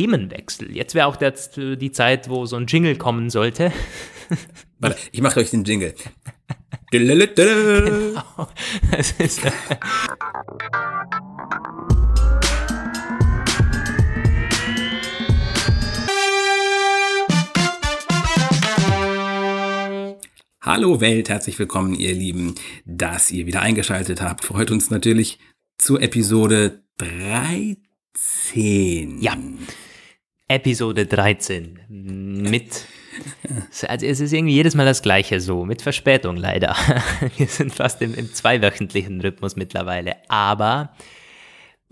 [0.00, 0.74] Themenwechsel.
[0.74, 1.34] Jetzt wäre auch der,
[1.76, 3.70] die Zeit, wo so ein Jingle kommen sollte.
[4.78, 5.92] Warte, ich mache euch den Jingle.
[6.90, 8.48] genau.
[8.90, 9.42] Das ist,
[20.62, 22.54] Hallo Welt, herzlich willkommen, ihr Lieben,
[22.86, 24.46] dass ihr wieder eingeschaltet habt.
[24.46, 25.38] Freut uns natürlich
[25.76, 29.18] zur Episode 13.
[29.20, 29.36] Ja,
[30.50, 32.84] Episode 13 mit
[33.86, 36.74] also es ist irgendwie jedes Mal das gleiche so, mit Verspätung leider.
[37.36, 40.16] Wir sind fast im, im zweiwöchentlichen Rhythmus mittlerweile.
[40.28, 40.94] Aber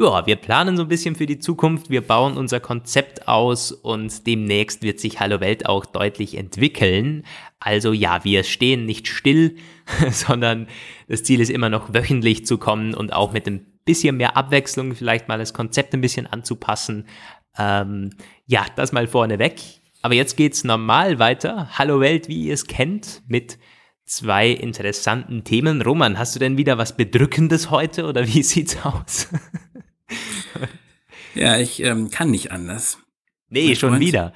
[0.01, 4.29] ja, wir planen so ein bisschen für die Zukunft, wir bauen unser Konzept aus und
[4.29, 7.25] demnächst wird sich Hallo Welt auch deutlich entwickeln.
[7.59, 9.57] Also ja, wir stehen nicht still,
[10.11, 10.69] sondern
[11.09, 14.95] das Ziel ist immer noch wöchentlich zu kommen und auch mit ein bisschen mehr Abwechslung
[14.95, 17.07] vielleicht mal das Konzept ein bisschen anzupassen.
[17.57, 18.11] Ähm,
[18.47, 19.61] ja, das mal vorneweg.
[20.03, 21.71] Aber jetzt geht's normal weiter.
[21.79, 23.59] Hallo Welt, wie ihr es kennt, mit
[24.05, 25.83] zwei interessanten Themen.
[25.83, 29.29] Roman, hast du denn wieder was Bedrückendes heute oder wie sieht's aus?
[31.35, 32.99] ja, ich ähm, kann nicht anders.
[33.49, 34.01] Nee, schon Freund.
[34.01, 34.33] wieder.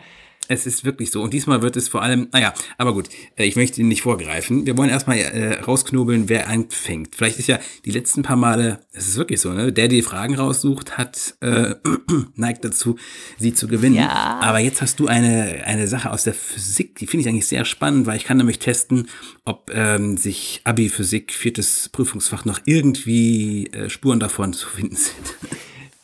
[0.53, 1.23] Es ist wirklich so.
[1.23, 4.67] Und diesmal wird es vor allem, naja, aber gut, äh, ich möchte Ihnen nicht vorgreifen.
[4.67, 7.15] Wir wollen erstmal äh, rausknobeln, wer anfängt.
[7.15, 9.73] Vielleicht ist ja die letzten paar Male, es ist wirklich so, ne?
[9.73, 11.75] Der, der die Fragen raussucht, hat, äh,
[12.35, 12.97] neigt dazu,
[13.39, 13.97] sie zu gewinnen.
[13.97, 14.41] Ja.
[14.41, 17.65] Aber jetzt hast du eine, eine Sache aus der Physik, die finde ich eigentlich sehr
[17.65, 19.09] spannend, weil ich kann nämlich testen,
[19.45, 25.42] ob ähm, sich Abi-Physik, viertes Prüfungsfach, noch irgendwie äh, Spuren davon zu finden sind.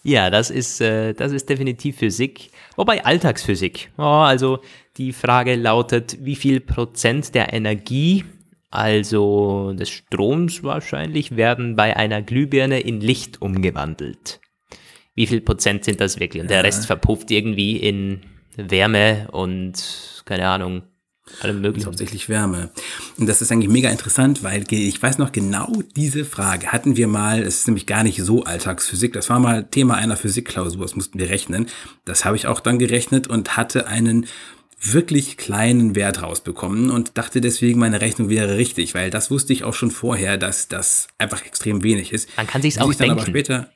[0.08, 2.50] Ja, das ist, äh, das ist definitiv Physik.
[2.76, 3.90] Wobei Alltagsphysik.
[3.98, 4.60] Oh, also
[4.96, 8.24] die Frage lautet, wie viel Prozent der Energie,
[8.70, 14.40] also des Stroms wahrscheinlich, werden bei einer Glühbirne in Licht umgewandelt?
[15.14, 16.40] Wie viel Prozent sind das wirklich?
[16.40, 18.22] Und der Rest verpufft irgendwie in
[18.56, 20.84] Wärme und keine Ahnung,
[21.40, 21.86] allem möglichen.
[21.86, 22.70] Hauptsächlich Wärme.
[23.16, 27.08] Und das ist eigentlich mega interessant, weil ich weiß noch genau diese Frage hatten wir
[27.08, 30.96] mal, es ist nämlich gar nicht so Alltagsphysik, das war mal Thema einer Physikklausur, das
[30.96, 31.66] mussten wir rechnen.
[32.04, 34.26] Das habe ich auch dann gerechnet und hatte einen
[34.80, 39.64] wirklich kleinen Wert rausbekommen und dachte deswegen, meine Rechnung wäre richtig, weil das wusste ich
[39.64, 42.28] auch schon vorher, dass das einfach extrem wenig ist.
[42.36, 43.18] Man kann sich's auch sich denken.
[43.18, 43.70] aber später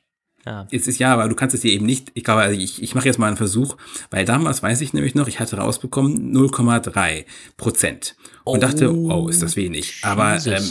[0.45, 0.67] ja.
[0.71, 2.95] Es ist ja, aber du kannst es dir eben nicht, ich glaube, also ich, ich
[2.95, 3.77] mache jetzt mal einen Versuch,
[4.09, 9.29] weil damals weiß ich nämlich noch, ich hatte rausbekommen 0,3 Prozent und oh, dachte, oh,
[9.29, 9.85] ist das wenig.
[9.85, 10.03] Jesus.
[10.03, 10.63] Aber ähm,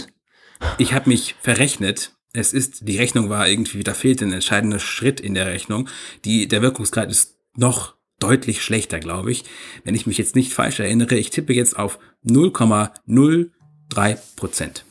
[0.79, 2.13] ich habe mich verrechnet.
[2.35, 5.89] Es ist, die Rechnung war irgendwie, da fehlt ein entscheidender Schritt in der Rechnung.
[6.25, 9.45] Die, der Wirkungsgrad ist noch deutlich schlechter, glaube ich.
[9.85, 14.85] Wenn ich mich jetzt nicht falsch erinnere, ich tippe jetzt auf 0,03 Prozent.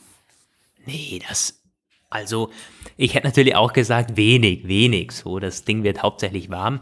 [0.86, 1.61] Nee, das,
[2.12, 2.50] also,
[2.96, 5.12] ich hätte natürlich auch gesagt, wenig, wenig.
[5.12, 6.80] So, das Ding wird hauptsächlich warm.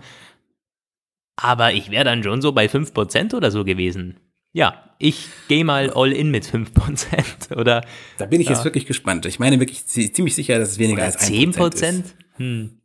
[1.37, 4.21] Aber ich wäre dann schon so bei 5% oder so gewesen.
[4.53, 7.85] Ja, ich gehe mal all in mit 5%, oder?
[8.19, 8.55] Da bin ich ja.
[8.55, 9.25] jetzt wirklich gespannt.
[9.27, 12.01] Ich meine wirklich ziemlich sicher, dass es weniger oder als 1% 10%?
[12.01, 12.17] ist.
[12.37, 12.81] Hm.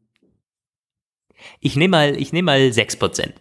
[1.59, 3.33] Ich nehme mal, ich nehme mal 6%.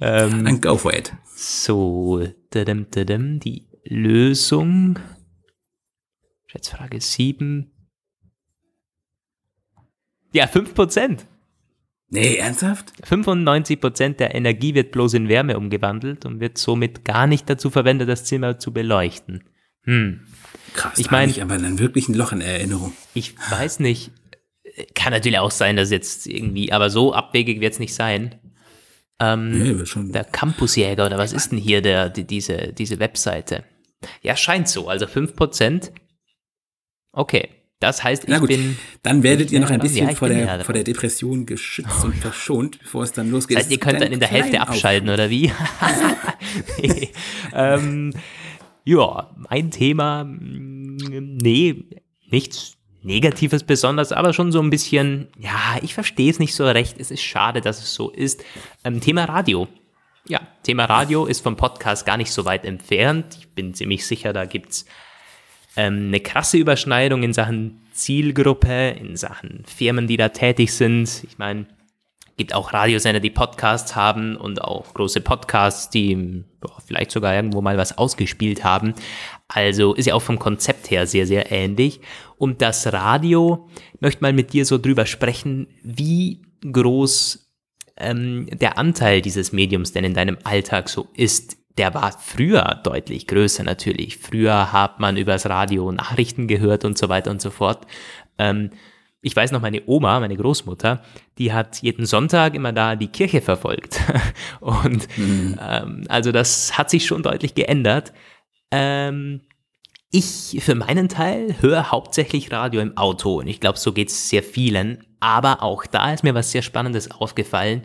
[0.00, 1.12] ähm, Dann go for it.
[1.34, 4.98] So, die Lösung
[6.48, 7.70] Schätzfrage 7.
[10.32, 11.20] Ja, 5%.
[12.10, 12.92] Nee, ernsthaft?
[13.06, 18.08] 95% der Energie wird bloß in Wärme umgewandelt und wird somit gar nicht dazu verwendet,
[18.08, 19.44] das Zimmer zu beleuchten.
[19.82, 20.20] Hm.
[20.72, 22.94] Krass, ich meine, ich aber dann wirklich ein Loch in Erinnerung.
[23.12, 24.10] Ich weiß nicht.
[24.94, 28.36] Kann natürlich auch sein, dass jetzt irgendwie, aber so abwegig wird es nicht sein.
[29.20, 30.12] Ähm, nee, schon.
[30.12, 33.64] Der Campusjäger oder was ist denn hier der, die, diese, diese Webseite?
[34.22, 34.88] Ja, scheint so.
[34.88, 35.90] Also 5%
[37.12, 37.48] Okay.
[37.80, 38.76] Das heißt, ich bin.
[39.04, 42.80] Dann werdet ihr noch ein bisschen ja, vor, der, vor der Depression geschützt und verschont,
[42.80, 43.56] bevor es dann losgeht.
[43.56, 45.52] Das heißt, ihr könnt dann in der Hälfte abschalten, oder wie?
[47.54, 48.12] ähm,
[48.84, 50.96] ja, mein Thema, mm,
[51.40, 51.84] nee,
[52.30, 56.98] nichts Negatives besonders, aber schon so ein bisschen, ja, ich verstehe es nicht so recht.
[56.98, 58.44] Es ist schade, dass es so ist.
[58.82, 59.68] Ähm, Thema Radio.
[60.26, 63.36] Ja, Thema Radio ist vom Podcast gar nicht so weit entfernt.
[63.38, 64.84] Ich bin ziemlich sicher, da gibt's
[65.76, 71.24] ähm, eine krasse Überschneidung in Sachen Zielgruppe, in Sachen Firmen, die da tätig sind.
[71.24, 71.66] Ich meine,
[72.38, 77.60] gibt auch Radiosender, die Podcasts haben und auch große Podcasts, die boah, vielleicht sogar irgendwo
[77.60, 78.94] mal was ausgespielt haben.
[79.48, 82.00] Also ist ja auch vom Konzept her sehr, sehr ähnlich.
[82.38, 83.68] Und das Radio,
[84.00, 87.48] möchte mal mit dir so drüber sprechen, wie groß
[87.96, 93.26] ähm, der Anteil dieses Mediums denn in deinem Alltag so ist der war früher deutlich
[93.26, 94.18] größer natürlich.
[94.18, 97.86] Früher hat man übers Radio Nachrichten gehört und so weiter und so fort.
[98.36, 98.70] Ähm,
[99.20, 101.02] ich weiß noch, meine Oma, meine Großmutter,
[101.38, 104.00] die hat jeden Sonntag immer da die Kirche verfolgt.
[104.60, 105.58] Und mhm.
[105.60, 108.12] ähm, also das hat sich schon deutlich geändert.
[108.70, 109.40] Ähm,
[110.10, 114.30] ich für meinen Teil höre hauptsächlich Radio im Auto und ich glaube, so geht es
[114.30, 115.04] sehr vielen.
[115.20, 117.82] Aber auch da ist mir was sehr Spannendes aufgefallen.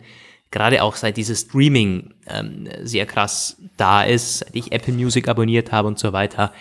[0.54, 5.72] Gerade auch seit dieses Streaming ähm, sehr krass da ist, seit ich Apple Music abonniert
[5.72, 6.52] habe und so weiter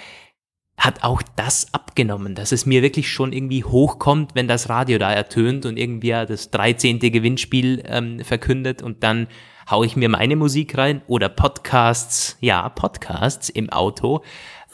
[0.78, 5.13] hat auch das abgenommen, dass es mir wirklich schon irgendwie hochkommt, wenn das Radio da
[5.13, 7.00] ertönt und irgendwie das 13.
[7.00, 9.28] Gewinnspiel ähm, verkündet und dann
[9.69, 14.24] haue ich mir meine Musik rein oder Podcasts, ja, Podcasts im Auto.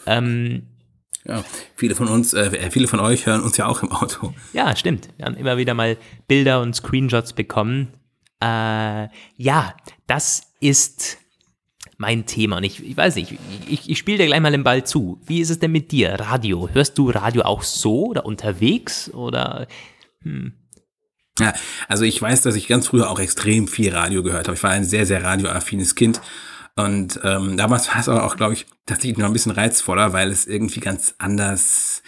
[0.05, 0.67] Ähm,
[1.25, 1.43] ja,
[1.75, 4.33] viele von uns, äh, viele von euch hören uns ja auch im Auto.
[4.53, 5.09] Ja, stimmt.
[5.17, 7.98] Wir haben immer wieder mal Bilder und Screenshots bekommen.
[8.41, 9.07] Äh,
[9.37, 9.75] ja,
[10.07, 11.17] das ist
[11.97, 12.57] mein Thema.
[12.57, 13.37] Und ich, ich weiß nicht,
[13.67, 15.19] ich, ich spiele dir gleich mal den Ball zu.
[15.25, 16.13] Wie ist es denn mit dir?
[16.19, 16.69] Radio?
[16.71, 19.11] Hörst du Radio auch so oder unterwegs?
[19.13, 19.67] Oder
[20.21, 20.53] hm.
[21.39, 21.53] Ja,
[21.87, 24.55] also ich weiß, dass ich ganz früher auch extrem viel Radio gehört habe.
[24.55, 26.21] Ich war ein sehr, sehr radioaffines Kind.
[26.75, 30.31] Und ähm, damals war es aber auch, glaube ich, tatsächlich noch ein bisschen reizvoller, weil
[30.31, 32.03] es irgendwie ganz anders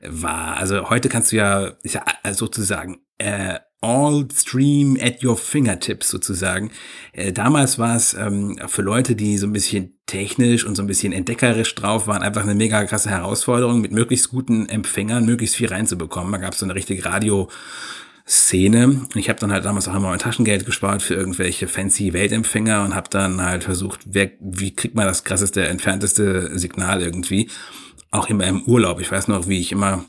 [0.00, 0.56] war.
[0.56, 6.70] Also heute kannst du ja, ist ja sozusagen äh, all stream at your fingertips sozusagen.
[7.12, 10.86] Äh, damals war es ähm, für Leute, die so ein bisschen technisch und so ein
[10.86, 15.68] bisschen entdeckerisch drauf waren, einfach eine mega krasse Herausforderung, mit möglichst guten Empfängern möglichst viel
[15.68, 16.32] reinzubekommen.
[16.32, 17.48] Da gab es so eine richtige Radio-
[18.24, 19.08] Szene.
[19.16, 22.94] Ich habe dann halt damals auch immer mein Taschengeld gespart für irgendwelche fancy Weltempfänger und
[22.94, 27.50] habe dann halt versucht, wer, wie kriegt man das krasseste, entfernteste Signal irgendwie.
[28.12, 29.00] Auch immer im Urlaub.
[29.00, 30.04] Ich weiß noch, wie ich immer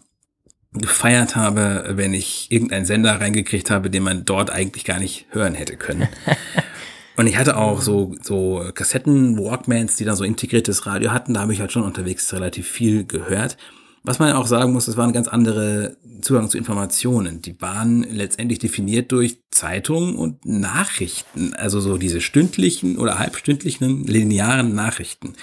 [0.73, 5.53] gefeiert habe, wenn ich irgendeinen Sender reingekriegt habe, den man dort eigentlich gar nicht hören
[5.53, 6.07] hätte können.
[7.15, 11.35] Und ich hatte auch so, so Kassetten, Walkmans, die dann so integriertes Radio hatten.
[11.35, 13.57] Da habe ich halt schon unterwegs relativ viel gehört.
[14.03, 17.41] Was man auch sagen muss, das waren ganz andere Zugang zu Informationen.
[17.41, 21.53] Die waren letztendlich definiert durch Zeitungen und Nachrichten.
[21.53, 25.35] Also so diese stündlichen oder halbstündlichen linearen Nachrichten.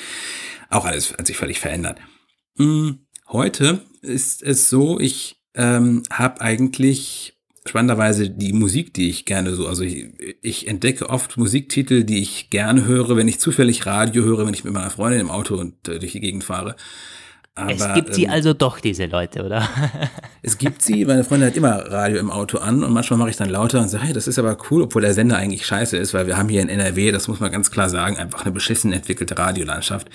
[0.68, 1.98] Auch alles hat sich völlig verändert.
[2.56, 7.36] Hm, heute ist es so, ich ähm, habe eigentlich
[7.66, 10.08] spannenderweise die Musik, die ich gerne so, also ich,
[10.42, 14.64] ich, entdecke oft Musiktitel, die ich gerne höre, wenn ich zufällig Radio höre, wenn ich
[14.64, 16.76] mit meiner Freundin im Auto und äh, durch die Gegend fahre.
[17.54, 19.68] Aber, es gibt sie ähm, also doch, diese Leute, oder?
[20.42, 23.36] es gibt sie, meine Freundin hat immer Radio im Auto an und manchmal mache ich
[23.36, 26.14] dann lauter und sage, hey, das ist aber cool, obwohl der Sender eigentlich scheiße ist,
[26.14, 28.92] weil wir haben hier in NRW, das muss man ganz klar sagen, einfach eine beschissen
[28.92, 30.08] entwickelte Radiolandschaft.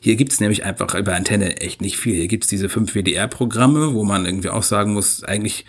[0.00, 2.14] Hier gibt es nämlich einfach über Antenne echt nicht viel.
[2.14, 5.66] Hier gibt es diese fünf WDR-Programme, wo man irgendwie auch sagen muss, eigentlich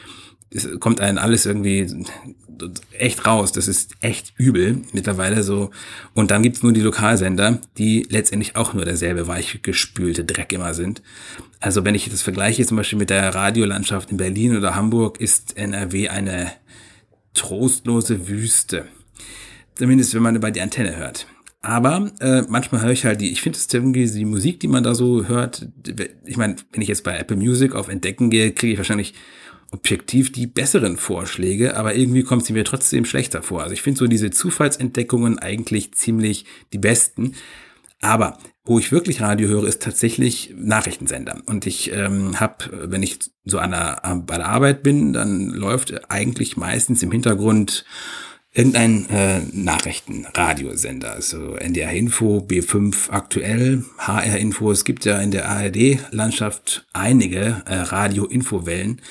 [0.51, 2.05] es kommt einem alles irgendwie
[2.97, 3.51] echt raus.
[3.51, 5.69] Das ist echt übel mittlerweile so.
[6.13, 11.01] Und dann gibt's nur die Lokalsender, die letztendlich auch nur derselbe weichgespülte Dreck immer sind.
[11.59, 15.55] Also wenn ich das vergleiche zum Beispiel mit der Radiolandschaft in Berlin oder Hamburg, ist
[15.57, 16.51] NRW eine
[17.33, 18.87] trostlose Wüste.
[19.75, 21.27] Zumindest wenn man über die Antenne hört.
[21.61, 24.83] Aber äh, manchmal höre ich halt die, ich finde es irgendwie die Musik, die man
[24.83, 25.67] da so hört.
[26.25, 29.13] Ich meine, wenn ich jetzt bei Apple Music auf Entdecken gehe, kriege ich wahrscheinlich
[29.71, 33.61] objektiv die besseren Vorschläge, aber irgendwie kommt sie mir trotzdem schlechter vor.
[33.61, 37.35] Also ich finde so diese Zufallsentdeckungen eigentlich ziemlich die besten.
[38.01, 41.41] Aber wo ich wirklich Radio höre, ist tatsächlich Nachrichtensender.
[41.45, 46.09] Und ich ähm, habe, wenn ich so an der, bei der Arbeit bin, dann läuft
[46.09, 47.85] eigentlich meistens im Hintergrund
[48.51, 54.71] irgendein äh, Nachrichtenradiosender, also NDR Info, B5 aktuell, HR Info.
[54.71, 59.01] Es gibt ja in der ARD-Landschaft einige äh, Radio-Infowellen.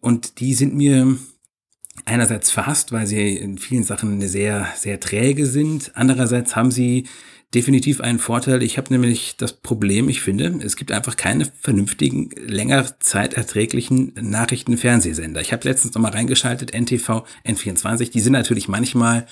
[0.00, 1.18] Und die sind mir
[2.04, 5.90] einerseits verhasst, weil sie in vielen Sachen sehr, sehr träge sind.
[5.94, 7.06] Andererseits haben sie
[7.54, 8.62] definitiv einen Vorteil.
[8.62, 15.40] Ich habe nämlich das Problem, ich finde, es gibt einfach keine vernünftigen, länger zeiterträglichen Nachrichten-Fernsehsender.
[15.40, 19.26] Ich habe letztens nochmal reingeschaltet, NTV, N24, die sind natürlich manchmal,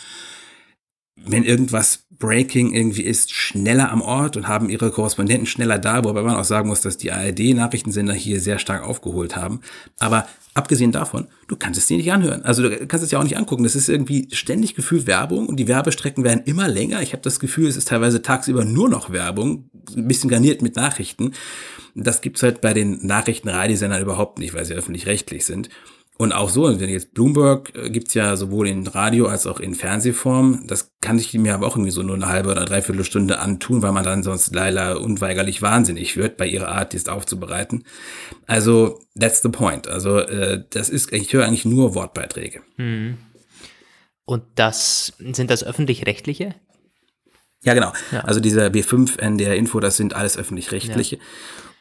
[1.17, 6.23] wenn irgendwas Breaking irgendwie ist, schneller am Ort und haben ihre Korrespondenten schneller da, wobei
[6.23, 9.61] man auch sagen muss, dass die ARD-Nachrichtensender hier sehr stark aufgeholt haben.
[9.99, 12.43] Aber abgesehen davon, du kannst es dir nicht anhören.
[12.43, 13.65] Also du kannst es ja auch nicht angucken.
[13.65, 17.03] Das ist irgendwie ständig gefühlt Werbung und die Werbestrecken werden immer länger.
[17.03, 20.77] Ich habe das Gefühl, es ist teilweise tagsüber nur noch Werbung, ein bisschen garniert mit
[20.77, 21.33] Nachrichten.
[21.95, 25.69] Das gibt's halt bei den Nachrichtenradiosendern überhaupt nicht, weil sie öffentlich-rechtlich sind.
[26.19, 29.75] Und auch so, wenn jetzt Bloomberg äh, gibt's ja sowohl in Radio als auch in
[29.75, 30.67] Fernsehform.
[30.67, 33.83] Das kann ich mir aber auch irgendwie so nur eine halbe oder dreiviertel Stunde antun,
[33.83, 37.85] weil man dann sonst leider unweigerlich wahnsinnig wird bei ihrer Art, dies aufzubereiten.
[38.47, 39.89] Also, that's the point.
[39.89, 42.63] Also, äh, das ist, ich höre eigentlich nur Wortbeiträge.
[42.77, 43.19] Hm.
[44.25, 46.55] Und das, sind das öffentlich-rechtliche?
[47.63, 47.93] Ja, genau.
[48.13, 48.21] Ja.
[48.21, 51.17] Also dieser B5 NDR Info, das sind alles öffentlich-rechtliche.
[51.17, 51.23] Ja.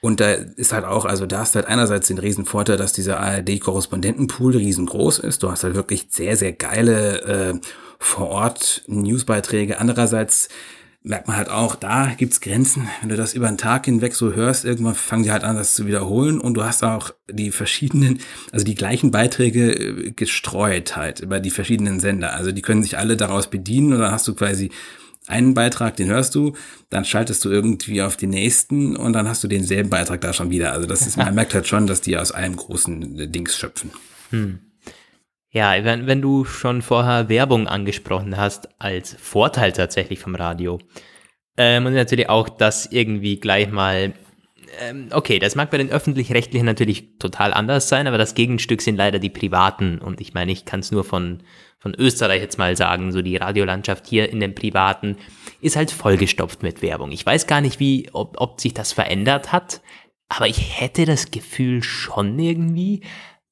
[0.05, 3.19] Und da ist halt auch, also da hast halt einerseits den riesen Vorteil, dass dieser
[3.21, 5.41] ARD-Korrespondentenpool riesengroß ist.
[5.41, 7.59] Du hast halt wirklich sehr, sehr geile äh,
[7.97, 9.79] vor Ort Newsbeiträge.
[9.79, 10.47] Andererseits
[11.01, 12.87] merkt man halt auch, da gibt's Grenzen.
[13.01, 15.73] Wenn du das über einen Tag hinweg so hörst, irgendwann fangen die halt an, das
[15.73, 18.19] zu wiederholen und du hast auch die verschiedenen,
[18.51, 22.33] also die gleichen Beiträge äh, gestreut halt über die verschiedenen Sender.
[22.33, 24.69] Also die können sich alle daraus bedienen und dann hast du quasi
[25.27, 26.53] einen Beitrag, den hörst du,
[26.89, 30.49] dann schaltest du irgendwie auf den nächsten und dann hast du denselben Beitrag da schon
[30.49, 30.71] wieder.
[30.71, 33.91] Also das ist, man merkt halt schon, dass die aus einem großen Dings schöpfen.
[34.31, 34.59] Hm.
[35.51, 40.79] Ja, wenn, wenn du schon vorher Werbung angesprochen hast, als Vorteil tatsächlich vom Radio,
[41.57, 44.13] ähm, und natürlich auch das irgendwie gleich mal,
[44.79, 48.95] ähm, okay, das mag bei den öffentlich-rechtlichen natürlich total anders sein, aber das Gegenstück sind
[48.95, 49.99] leider die privaten.
[49.99, 51.43] Und ich meine, ich kann es nur von,
[51.79, 55.17] von Österreich jetzt mal sagen, so die Radiolandschaft hier in den privaten
[55.61, 57.11] ist halt vollgestopft mit Werbung.
[57.11, 59.81] Ich weiß gar nicht, wie, ob, ob sich das verändert hat,
[60.29, 63.01] aber ich hätte das Gefühl schon irgendwie,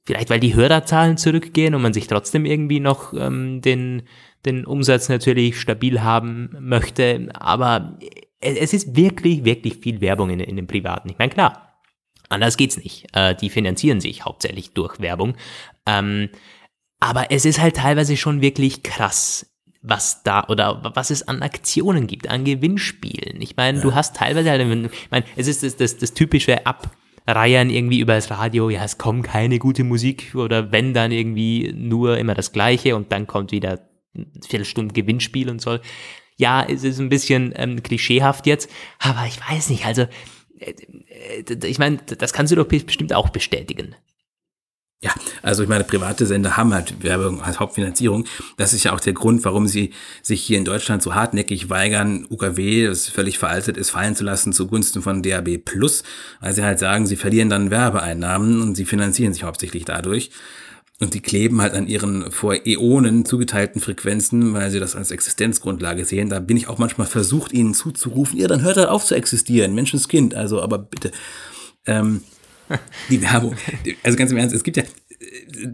[0.06, 4.04] Vielleicht weil die Hörerzahlen zurückgehen und man sich trotzdem irgendwie noch ähm, den,
[4.46, 7.30] den Umsatz natürlich stabil haben möchte.
[7.34, 7.98] Aber
[8.44, 11.10] es ist wirklich, wirklich viel Werbung in, in den Privaten.
[11.10, 11.80] Ich meine, klar,
[12.30, 13.08] anders geht's nicht.
[13.14, 15.36] Äh, die finanzieren sich hauptsächlich durch Werbung.
[15.86, 16.30] Ähm,
[17.00, 19.46] aber es ist halt teilweise schon wirklich krass,
[19.82, 23.42] was da oder was es an Aktionen gibt, an Gewinnspielen.
[23.42, 23.84] Ich meine, ja.
[23.84, 26.96] du hast teilweise halt, ich meine, es ist das, das, das typische Ab
[27.28, 31.74] reiern irgendwie über das Radio, ja, es kommt keine gute Musik oder wenn dann irgendwie
[31.74, 33.80] nur immer das Gleiche und dann kommt wieder
[34.16, 35.80] ein Viertelstunde Gewinnspiel und so.
[36.44, 38.70] Ja, es ist ein bisschen ähm, klischeehaft jetzt,
[39.00, 40.02] aber ich weiß nicht, also
[40.60, 40.74] äh,
[41.40, 43.96] äh ich meine, das kannst du doch bestimmt auch bestätigen.
[45.02, 48.26] Ja, also ich meine, private Sender haben halt Werbung als Hauptfinanzierung.
[48.58, 52.28] Das ist ja auch der Grund, warum sie sich hier in Deutschland so hartnäckig weigern,
[52.30, 56.04] UKW, das völlig veraltet ist, fallen zu lassen zugunsten von DAB Plus,
[56.42, 60.30] weil sie halt sagen, sie verlieren dann Werbeeinnahmen und sie finanzieren sich hauptsächlich dadurch.
[61.04, 66.06] Und die kleben halt an ihren vor Äonen zugeteilten Frequenzen, weil sie das als Existenzgrundlage
[66.06, 66.30] sehen.
[66.30, 69.76] Da bin ich auch manchmal versucht, ihnen zuzurufen, ja, dann hört halt auf zu existieren,
[69.76, 71.12] Menschenskind, also aber bitte.
[71.86, 72.22] Ähm,
[73.10, 73.56] die Werbung.
[74.02, 74.84] Also ganz im Ernst, es gibt ja,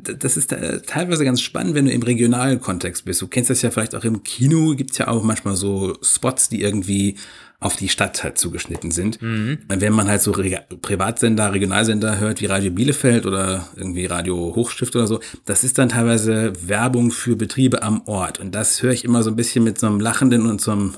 [0.02, 0.50] das ist
[0.88, 3.22] teilweise ganz spannend, wenn du im regionalen Kontext bist.
[3.22, 6.50] Du kennst das ja vielleicht auch im Kino, gibt es ja auch manchmal so Spots,
[6.50, 7.18] die irgendwie
[7.62, 9.22] auf die Stadt halt zugeschnitten sind.
[9.22, 9.60] Mhm.
[9.68, 14.96] Wenn man halt so Re Privatsender, Regionalsender hört wie Radio Bielefeld oder irgendwie Radio Hochstift
[14.96, 18.40] oder so, das ist dann teilweise Werbung für Betriebe am Ort.
[18.40, 20.94] Und das höre ich immer so ein bisschen mit so einem lachenden und so einem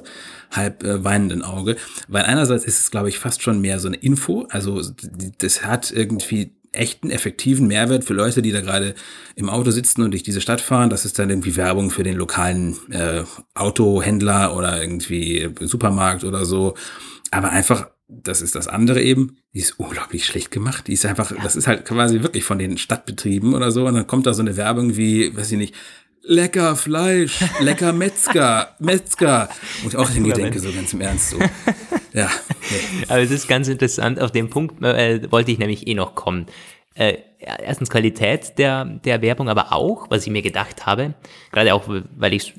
[0.51, 1.77] halb äh, weinenden Auge.
[2.07, 4.45] Weil einerseits ist es, glaube ich, fast schon mehr so eine Info.
[4.49, 4.81] Also
[5.39, 8.95] das hat irgendwie echten, effektiven Mehrwert für Leute, die da gerade
[9.35, 10.89] im Auto sitzen und durch diese Stadt fahren.
[10.89, 13.23] Das ist dann irgendwie Werbung für den lokalen äh,
[13.55, 16.75] Autohändler oder irgendwie Supermarkt oder so.
[17.31, 20.87] Aber einfach, das ist das andere eben, die ist unglaublich schlecht gemacht.
[20.87, 21.37] Die ist einfach, ja.
[21.43, 23.85] das ist halt quasi wirklich von den Stadtbetrieben oder so.
[23.85, 25.75] Und dann kommt da so eine Werbung wie, weiß ich nicht,
[26.23, 29.49] lecker Fleisch, lecker Metzger, Metzger.
[29.83, 31.39] Und ich auch irgendwie denke, so ganz im Ernst so.
[32.13, 32.29] Ja.
[32.69, 33.05] Nee.
[33.07, 36.45] Aber es ist ganz interessant, auf den Punkt äh, wollte ich nämlich eh noch kommen.
[36.93, 41.13] Äh, erstens Qualität der, der Werbung, aber auch, was ich mir gedacht habe,
[41.53, 42.53] gerade auch, weil ich,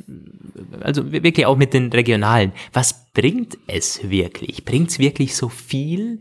[0.81, 4.65] also wirklich auch mit den Regionalen, was bringt es wirklich?
[4.65, 6.21] Bringt es wirklich so viel?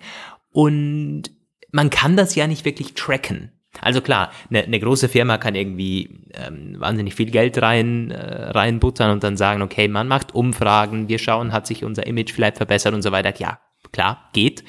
[0.52, 1.32] Und
[1.72, 3.52] man kann das ja nicht wirklich tracken.
[3.80, 9.12] Also klar, eine, eine große Firma kann irgendwie ähm, wahnsinnig viel Geld rein äh, reinbuttern
[9.12, 12.94] und dann sagen, okay, man macht Umfragen, wir schauen, hat sich unser Image vielleicht verbessert
[12.94, 13.34] und so weiter.
[13.38, 13.60] Ja,
[13.94, 14.64] klar, geht.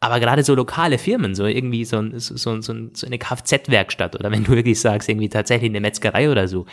[0.00, 4.44] Aber gerade so lokale Firmen, so irgendwie so, so, so, so eine Kfz-Werkstatt oder wenn
[4.44, 6.66] du wirklich sagst, irgendwie tatsächlich eine Metzgerei oder so,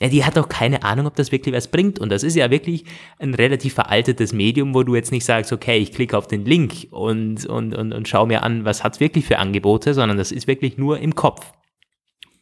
[0.00, 2.00] ja, die hat doch keine Ahnung, ob das wirklich was bringt.
[2.00, 2.84] Und das ist ja wirklich
[3.18, 6.88] ein relativ veraltetes Medium, wo du jetzt nicht sagst, okay, ich klicke auf den Link
[6.90, 10.48] und, und, und, und schau mir an, was hat's wirklich für Angebote, sondern das ist
[10.48, 11.52] wirklich nur im Kopf.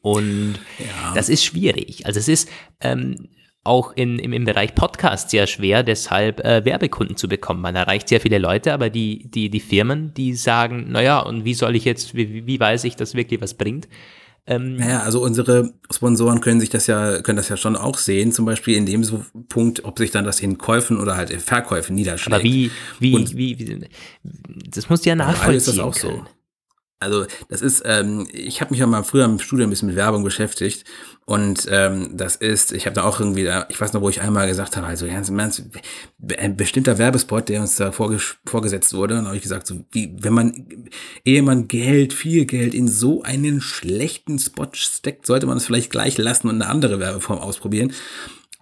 [0.00, 1.12] Und ja.
[1.14, 2.06] das ist schwierig.
[2.06, 2.48] Also es ist
[2.80, 3.28] ähm,
[3.64, 7.60] auch in, im, im Bereich Podcast sehr schwer, deshalb äh, Werbekunden zu bekommen.
[7.60, 11.54] Man erreicht sehr viele Leute, aber die, die, die Firmen, die sagen, naja, und wie
[11.54, 13.88] soll ich jetzt, wie, wie weiß ich, dass wirklich was bringt?
[14.44, 18.32] Ähm, naja, also unsere Sponsoren können sich das ja, können das ja schon auch sehen,
[18.32, 21.38] zum Beispiel in dem so Punkt, ob sich dann das in Käufen oder halt in
[21.38, 22.34] Verkäufen niederschlägt.
[22.34, 23.88] Aber wie, wie, Und, wie, wie,
[24.68, 26.22] das musst du ja nachvollziehen ist das auch können.
[26.24, 26.41] so.
[27.02, 29.96] Also das ist, ähm, ich habe mich ja mal früher im Studium ein bisschen mit
[29.96, 30.84] Werbung beschäftigt
[31.24, 34.48] und ähm, das ist, ich habe da auch irgendwie, ich weiß noch, wo ich einmal
[34.48, 35.62] gesagt habe, also ganz im Ernst,
[36.36, 40.32] ein bestimmter Werbespot, der uns da vorgesetzt wurde, und habe ich gesagt, so wie, wenn
[40.32, 40.88] man,
[41.24, 45.90] ehe man Geld, viel Geld in so einen schlechten Spot steckt, sollte man es vielleicht
[45.90, 47.92] gleich lassen und eine andere Werbeform ausprobieren.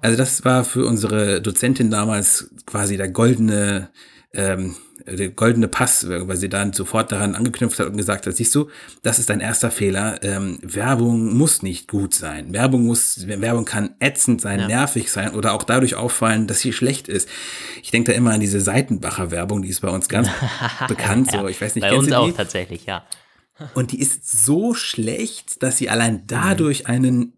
[0.03, 3.91] Also das war für unsere Dozentin damals quasi der goldene,
[4.33, 8.55] ähm, der goldene Pass, weil sie dann sofort daran angeknüpft hat und gesagt hat, siehst
[8.55, 8.69] du,
[9.03, 10.23] das ist dein erster Fehler.
[10.23, 12.53] Ähm, Werbung muss nicht gut sein.
[12.53, 14.67] Werbung muss, Werbung kann ätzend sein, ja.
[14.67, 17.29] nervig sein oder auch dadurch auffallen, dass sie schlecht ist.
[17.83, 20.29] Ich denke da immer an diese Seitenbacher Werbung, die ist bei uns ganz
[20.89, 21.31] bekannt.
[21.31, 23.05] so, ich weiß nicht, bei uns auch tatsächlich, ja.
[23.75, 26.87] Und die ist so schlecht, dass sie allein dadurch mhm.
[26.87, 27.33] einen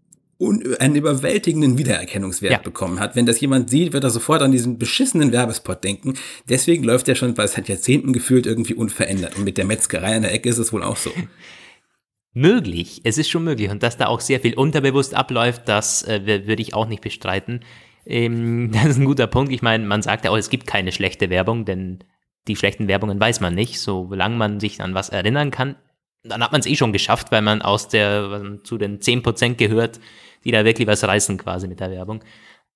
[0.49, 2.59] einen überwältigenden Wiedererkennungswert ja.
[2.59, 3.17] bekommen hat.
[3.17, 6.15] Wenn das jemand sieht, wird er sofort an diesen beschissenen Werbespot denken.
[6.49, 9.37] Deswegen läuft er schon seit Jahrzehnten gefühlt irgendwie unverändert.
[9.37, 11.11] Und mit der Metzgerei an der Ecke ist es wohl auch so.
[12.35, 13.69] Möglich, es ist schon möglich.
[13.69, 17.61] Und dass da auch sehr viel unterbewusst abläuft, das äh, würde ich auch nicht bestreiten.
[18.07, 19.53] Ähm, das ist ein guter Punkt.
[19.53, 22.05] Ich meine, man sagt ja auch, es gibt keine schlechte Werbung, denn
[22.49, 23.79] die schlechten Werbungen weiß man nicht.
[23.81, 25.77] Solange man sich an was erinnern kann,
[26.25, 30.01] dann hat man es eh schon geschafft, weil man aus der, zu den 10% gehört,
[30.45, 32.23] die da wirklich was reißen quasi mit der Werbung.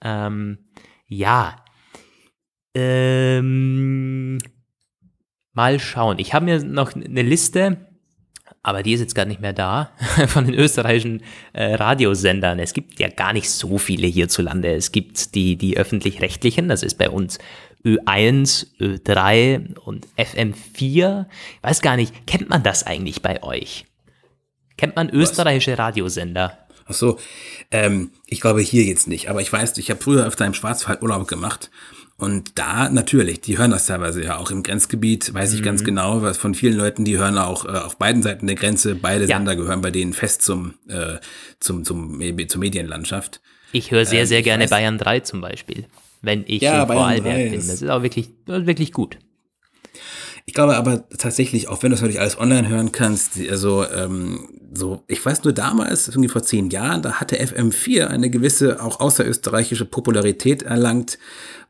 [0.03, 0.59] Ähm,
[1.07, 1.57] ja.
[2.75, 4.39] Ähm,
[5.53, 6.19] mal schauen.
[6.19, 7.89] Ich habe mir noch eine Liste,
[8.63, 9.93] aber die ist jetzt gar nicht mehr da,
[10.27, 12.59] von den österreichischen äh, Radiosendern.
[12.59, 14.75] Es gibt ja gar nicht so viele hierzulande.
[14.75, 17.39] Es gibt die, die öffentlich-rechtlichen, das ist bei uns
[17.85, 21.27] Ö1, Ö3 und FM4.
[21.57, 23.87] Ich weiß gar nicht, kennt man das eigentlich bei euch?
[24.77, 25.79] Kennt man österreichische Was?
[25.79, 26.66] Radiosender?
[26.87, 27.19] Ach so,
[27.71, 31.03] ähm, ich glaube hier jetzt nicht, aber ich weiß, ich habe früher öfter im Schwarzwald
[31.03, 31.71] Urlaub gemacht
[32.19, 35.65] und da natürlich, die hören das teilweise ja auch im Grenzgebiet, weiß ich mhm.
[35.65, 38.95] ganz genau, was von vielen Leuten, die hören auch äh, auf beiden Seiten der Grenze,
[38.95, 39.37] beide ja.
[39.37, 41.17] Sender gehören bei denen fest zum, äh,
[41.61, 43.43] zum, zum, zur Medienlandschaft.
[43.73, 45.87] Ich höre sehr, sehr ähm, gerne weiß, Bayern 3 zum Beispiel,
[46.23, 47.55] wenn ich ja, in Vorarlberg bin.
[47.55, 49.19] Das ist auch wirklich, wirklich gut.
[50.49, 54.49] Ich glaube aber tatsächlich, auch wenn du es natürlich alles online hören kannst, also ähm,
[54.73, 59.01] so, ich weiß nur damals, irgendwie vor zehn Jahren, da hatte FM4 eine gewisse, auch
[59.01, 61.19] außerösterreichische Popularität erlangt,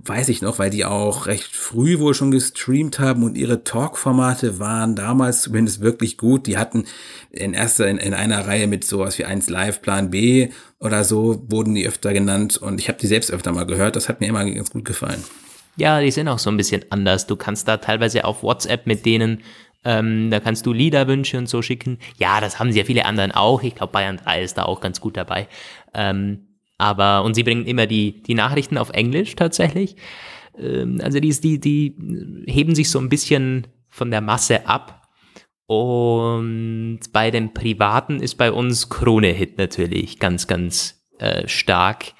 [0.01, 4.59] weiß ich noch, weil die auch recht früh wohl schon gestreamt haben und ihre Talk-Formate
[4.59, 6.47] waren damals zumindest wirklich gut.
[6.47, 6.85] Die hatten
[7.31, 11.43] in erster, in, in einer Reihe mit sowas wie 1 Live, Plan B oder so,
[11.49, 13.97] wurden die öfter genannt und ich habe die selbst öfter mal gehört.
[13.97, 15.25] Das hat mir immer ganz gut gefallen.
[15.77, 17.27] Ja, die sind auch so ein bisschen anders.
[17.27, 19.43] Du kannst da teilweise auf WhatsApp mit denen,
[19.85, 21.99] ähm, da kannst du Liederwünsche und so schicken.
[22.19, 23.63] Ja, das haben sehr viele anderen auch.
[23.63, 25.49] Ich glaube, Bayern 3 ist da auch ganz gut dabei.
[25.95, 26.49] Ähm,
[26.79, 29.97] aber, und sie bringen immer die, die Nachrichten auf Englisch tatsächlich.
[30.59, 31.97] Ähm, also die, die, die
[32.47, 35.03] heben sich so ein bisschen von der Masse ab.
[35.67, 42.13] Und bei den Privaten ist bei uns Krone Hit natürlich ganz, ganz äh, stark.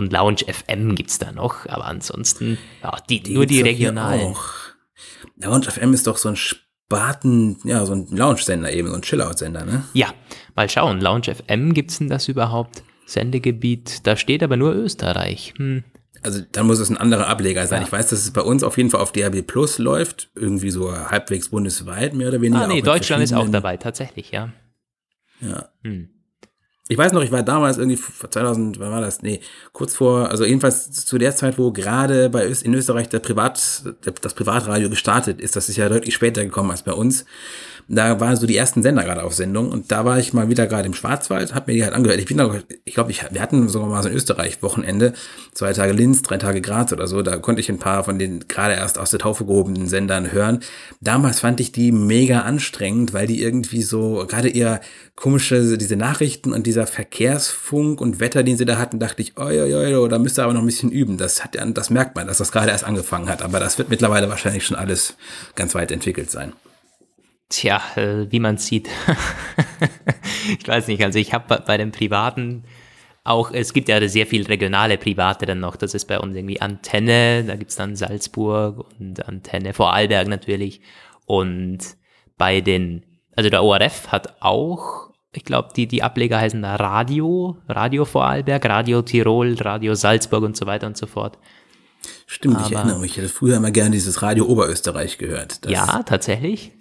[0.00, 4.34] Und Lounge FM gibt es da noch, aber ansonsten ja, die, die nur die regionalen.
[5.36, 9.66] Lounge FM ist doch so ein Spaten, ja, so ein Lounge-Sender eben, so ein Chill-Out-Sender,
[9.66, 9.84] ne?
[9.92, 10.14] Ja,
[10.56, 11.02] mal schauen.
[11.02, 12.82] Lounge FM gibt es denn das überhaupt?
[13.04, 15.52] Sendegebiet, da steht aber nur Österreich.
[15.58, 15.84] Hm.
[16.22, 17.82] Also dann muss es ein anderer Ableger sein.
[17.82, 17.86] Ja.
[17.86, 20.90] Ich weiß, dass es bei uns auf jeden Fall auf DRB Plus läuft, irgendwie so
[20.94, 22.64] halbwegs bundesweit, mehr oder weniger.
[22.64, 24.50] Ah, nee, Deutschland ist auch dabei, tatsächlich, ja.
[25.42, 25.68] Ja.
[25.82, 26.08] Hm.
[26.90, 29.22] Ich weiß noch, ich war damals irgendwie 2000, wann war das?
[29.22, 29.38] Nee,
[29.72, 33.84] kurz vor, also jedenfalls zu der Zeit, wo gerade bei in Österreich der Privat,
[34.22, 35.54] das Privatradio gestartet ist.
[35.54, 37.26] Das ist ja deutlich später gekommen als bei uns
[37.92, 40.68] da waren so die ersten Sender gerade auf Sendung und da war ich mal wieder
[40.68, 42.20] gerade im Schwarzwald, habe mir die halt angehört.
[42.20, 45.12] Ich bin da, ich glaube, ich, wir hatten sogar mal so ein Österreich-Wochenende,
[45.54, 48.46] zwei Tage Linz, drei Tage Graz oder so, da konnte ich ein paar von den
[48.46, 50.60] gerade erst aus der Taufe gehobenen Sendern hören.
[51.00, 54.80] Damals fand ich die mega anstrengend, weil die irgendwie so, gerade eher
[55.16, 59.60] komische, diese Nachrichten und dieser Verkehrsfunk und Wetter, den sie da hatten, dachte ich, oi,
[59.60, 61.16] oi, oi, da müsste aber noch ein bisschen üben.
[61.18, 64.28] Das hat, das merkt man, dass das gerade erst angefangen hat, aber das wird mittlerweile
[64.28, 65.16] wahrscheinlich schon alles
[65.54, 66.52] ganz weit entwickelt sein.
[67.48, 68.88] Tja, äh, wie man sieht.
[70.60, 72.64] ich weiß nicht, also ich habe bei den Privaten
[73.24, 75.76] auch, es gibt ja sehr viel regionale Private dann noch.
[75.76, 80.80] Das ist bei uns irgendwie Antenne, da gibt es dann Salzburg und Antenne Vorarlberg natürlich.
[81.26, 81.78] Und
[82.38, 83.04] bei den,
[83.36, 88.64] also der ORF hat auch, ich glaube, die, die Ableger heißen da Radio, Radio Vorarlberg,
[88.64, 91.38] Radio Tirol, Radio Salzburg und so weiter und so fort.
[92.26, 95.60] Stimmt, Aber, ich erinnere mich, ich hätte früher immer gerne dieses Radio Oberösterreich gehört.
[95.68, 96.72] ja, tatsächlich.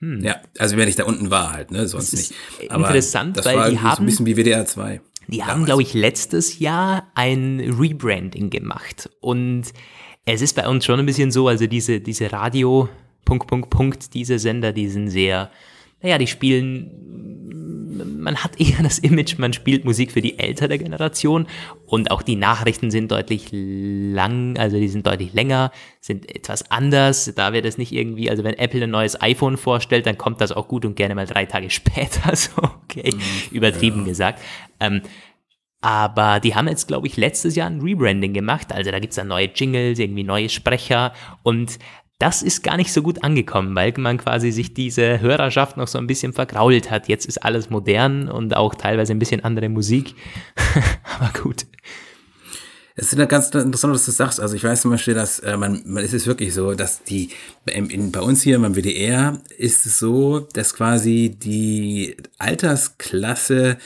[0.00, 0.22] Hm.
[0.22, 2.34] Ja, also wenn ich da unten war halt, ne, sonst nicht.
[2.68, 5.00] Aber interessant, das weil war die haben so ein bisschen wie WDR 2.
[5.28, 5.52] Die damals.
[5.52, 9.72] haben, glaube ich, letztes Jahr ein Rebranding gemacht und
[10.24, 12.88] es ist bei uns schon ein bisschen so, also diese, diese Radio,
[13.24, 15.50] Punkt, Punkt, Punkt, diese Sender, die sind sehr,
[16.00, 16.90] naja, die spielen
[17.92, 21.46] man hat eher das Image, man spielt Musik für die ältere Generation
[21.86, 27.32] und auch die Nachrichten sind deutlich lang, also die sind deutlich länger, sind etwas anders.
[27.34, 30.52] Da wird es nicht irgendwie, also wenn Apple ein neues iPhone vorstellt, dann kommt das
[30.52, 32.50] auch gut und gerne mal drei Tage später, so
[32.84, 34.06] okay, mhm, übertrieben ja.
[34.06, 34.40] gesagt.
[34.80, 35.02] Ähm,
[35.84, 38.72] Aber die haben jetzt, glaube ich, letztes Jahr ein Rebranding gemacht.
[38.72, 41.12] Also da gibt's dann neue Jingles, irgendwie neue Sprecher.
[41.42, 41.80] Und
[42.22, 45.98] das ist gar nicht so gut angekommen, weil man quasi sich diese Hörerschaft noch so
[45.98, 47.08] ein bisschen vergrault hat.
[47.08, 50.14] Jetzt ist alles modern und auch teilweise ein bisschen andere Musik.
[51.18, 51.66] Aber gut.
[52.94, 54.38] Es ist ganz interessant, was du sagst.
[54.38, 57.30] Also ich weiß zum Beispiel, dass äh, man, man ist es wirklich so, dass die
[57.66, 63.78] in, bei uns hier beim WDR ist es so, dass quasi die Altersklasse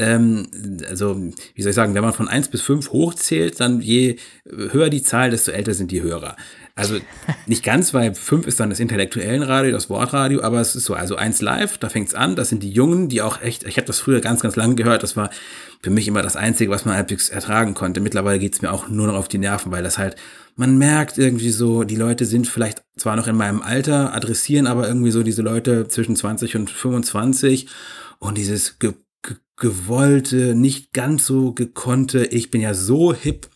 [0.00, 0.46] ähm,
[0.88, 1.16] also
[1.54, 5.02] wie soll ich sagen, wenn man von eins bis fünf hochzählt, dann je höher die
[5.02, 6.36] Zahl, desto älter sind die Hörer.
[6.74, 6.96] Also
[7.46, 10.94] nicht ganz, weil fünf ist dann das intellektuellen Radio, das Wortradio, aber es ist so,
[10.94, 13.86] also eins live, da fängt's an, das sind die Jungen, die auch echt, ich habe
[13.86, 15.28] das früher ganz, ganz lange gehört, das war
[15.82, 18.00] für mich immer das Einzige, was man halbwegs ertragen konnte.
[18.00, 20.16] Mittlerweile geht's mir auch nur noch auf die Nerven, weil das halt,
[20.56, 24.88] man merkt irgendwie so, die Leute sind vielleicht zwar noch in meinem Alter, adressieren aber
[24.88, 27.66] irgendwie so diese Leute zwischen 20 und 25
[28.18, 28.78] und dieses
[29.60, 33.48] gewollte, nicht ganz so gekonnte, ich bin ja so hip,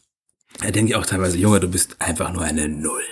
[0.60, 3.02] da denke ich auch teilweise, Junge, du bist einfach nur eine Null.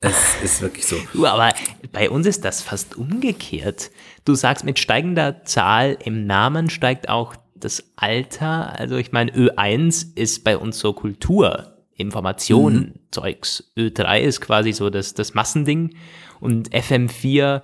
[0.00, 0.96] Es ist wirklich so.
[1.14, 1.54] Du, aber
[1.92, 3.90] bei uns ist das fast umgekehrt.
[4.24, 8.78] Du sagst, mit steigender Zahl im Namen steigt auch das Alter.
[8.78, 12.94] Also ich meine, Ö1 ist bei uns so Kultur, Information, mhm.
[13.12, 13.72] Zeugs.
[13.78, 15.96] Ö3 ist quasi so das, das Massending.
[16.38, 17.62] Und FM4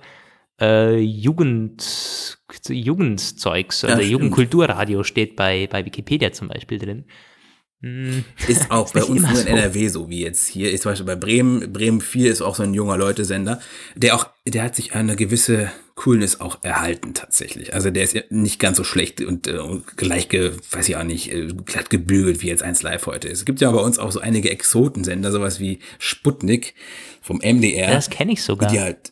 [0.61, 7.05] äh, Jugend, Jugendzeugs, also ja, Jugendkulturradio steht bei, bei Wikipedia zum Beispiel drin.
[7.81, 8.23] Hm.
[8.47, 10.71] Ist auch ist bei uns nur in NRW so wie jetzt hier.
[10.71, 13.59] Ist zum Beispiel bei Bremen, Bremen 4 ist auch so ein junger Leute-Sender,
[13.95, 17.73] der auch, der hat sich eine gewisse Coolness auch erhalten tatsächlich.
[17.73, 19.59] Also der ist nicht ganz so schlecht und, äh,
[19.97, 23.39] gleich, ge, weiß ich auch nicht, äh, glatt gebügelt wie jetzt eins live heute ist.
[23.39, 26.75] Es gibt ja bei uns auch so einige Exotensender, sowas wie Sputnik
[27.21, 27.91] vom MDR.
[27.91, 28.71] Das kenne ich sogar.
[28.71, 29.11] Die halt,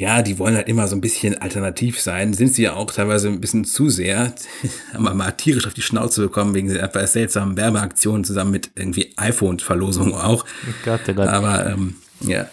[0.00, 3.28] ja, die wollen halt immer so ein bisschen alternativ sein, sind sie ja auch teilweise
[3.28, 4.32] ein bisschen zu sehr,
[4.94, 9.12] haben wir mal tierisch auf die Schnauze bekommen wegen der seltsamen Werbeaktionen zusammen mit irgendwie
[9.18, 10.46] iPhone-Verlosung auch.
[10.86, 11.28] Gott, oh Gott.
[11.28, 12.48] Aber ähm, ja.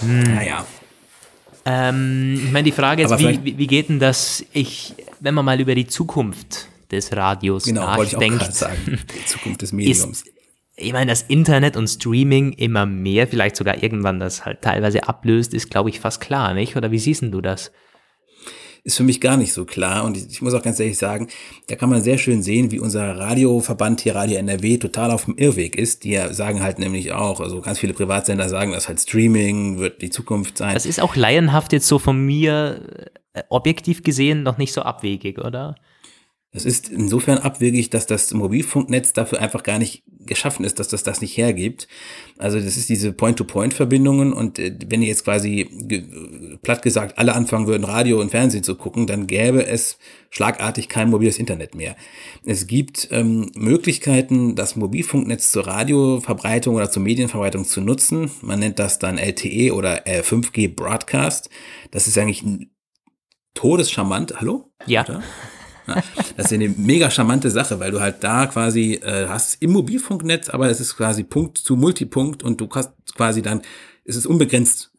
[0.00, 0.34] Hm.
[0.34, 0.66] Naja.
[1.64, 5.60] Ähm, ich meine, die Frage ist, wie, wie geht denn das, ich, wenn man mal
[5.60, 8.14] über die Zukunft des Radios genau, nachdenkt.
[8.16, 10.22] Wollte ich auch sagen, die Zukunft des Mediums.
[10.22, 10.32] Ist,
[10.78, 15.52] ich meine, das Internet und Streaming immer mehr, vielleicht sogar irgendwann das halt teilweise ablöst,
[15.52, 16.76] ist, glaube ich, fast klar, nicht?
[16.76, 17.72] Oder wie siehst du das?
[18.84, 20.04] Ist für mich gar nicht so klar.
[20.04, 21.28] Und ich muss auch ganz ehrlich sagen,
[21.66, 25.36] da kann man sehr schön sehen, wie unser Radioverband hier, Radio NRW, total auf dem
[25.36, 26.04] Irrweg ist.
[26.04, 30.10] Die sagen halt nämlich auch, also ganz viele Privatsender sagen, dass halt Streaming wird die
[30.10, 30.74] Zukunft sein.
[30.74, 32.80] Das ist auch laienhaft jetzt so von mir
[33.34, 35.74] äh, objektiv gesehen noch nicht so abwegig, oder?
[36.50, 41.02] Es ist insofern abwegig, dass das Mobilfunknetz dafür einfach gar nicht geschaffen ist, dass das
[41.02, 41.88] das nicht hergibt.
[42.38, 45.68] Also das ist diese Point-to-Point-Verbindungen und äh, wenn ihr jetzt quasi
[46.62, 49.98] platt gesagt alle anfangen würden, Radio und Fernsehen zu gucken, dann gäbe es
[50.30, 51.96] schlagartig kein mobiles Internet mehr.
[52.44, 58.30] Es gibt ähm, Möglichkeiten, das Mobilfunknetz zur Radioverbreitung oder zur Medienverbreitung zu nutzen.
[58.40, 61.50] Man nennt das dann LTE oder äh, 5G Broadcast.
[61.90, 62.42] Das ist eigentlich
[63.52, 64.40] todescharmant.
[64.40, 64.70] Hallo?
[64.86, 65.04] Ja.
[65.04, 65.22] Oder?
[66.36, 70.48] Das ist eine mega charmante Sache, weil du halt da quasi äh, hast im Mobilfunknetz,
[70.48, 73.62] aber es ist quasi Punkt zu Multipunkt und du hast quasi dann,
[74.04, 74.90] es ist unbegrenzt,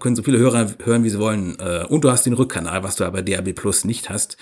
[0.00, 1.58] können so viele Hörer hören, wie sie wollen.
[1.58, 4.36] Äh, und du hast den Rückkanal, was du aber DAB Plus nicht hast.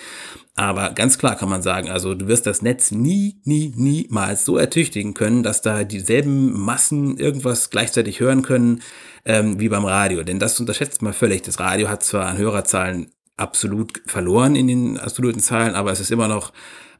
[0.54, 4.56] Aber ganz klar kann man sagen, also du wirst das Netz nie, nie, niemals so
[4.56, 8.82] ertüchtigen können, dass da dieselben Massen irgendwas gleichzeitig hören können
[9.24, 10.22] ähm, wie beim Radio.
[10.22, 11.42] Denn das unterschätzt man völlig.
[11.42, 16.10] Das Radio hat zwar an Hörerzahlen absolut verloren in den absoluten Zahlen, aber es ist
[16.10, 16.52] immer noch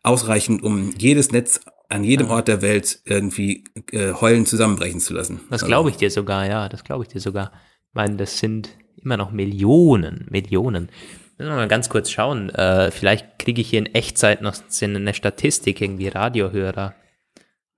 [0.02, 5.40] ausreichend, um jedes Netz an jedem Ort der Welt irgendwie äh, heulen zusammenbrechen zu lassen.
[5.50, 7.52] Das glaube ich dir sogar, ja, das glaube ich dir sogar.
[7.88, 10.88] Ich meine, das sind immer noch Millionen, Millionen.
[11.36, 12.50] Müssen wir mal ganz kurz schauen.
[12.50, 16.94] Äh, vielleicht kriege ich hier in Echtzeit noch eine Statistik, irgendwie Radiohörer.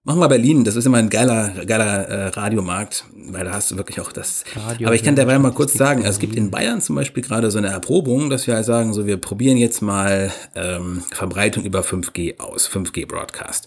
[0.07, 3.79] Machen wir Berlin, das ist immer ein geiler, geiler äh, Radiomarkt, weil da hast du
[3.79, 4.45] wirklich auch das.
[4.55, 7.23] Radio Aber ich kann dabei mal kurz sagen, also es gibt in Bayern zum Beispiel
[7.23, 11.65] gerade so eine Erprobung, dass wir halt sagen, so wir probieren jetzt mal ähm, Verbreitung
[11.65, 13.67] über 5G aus, 5G Broadcast.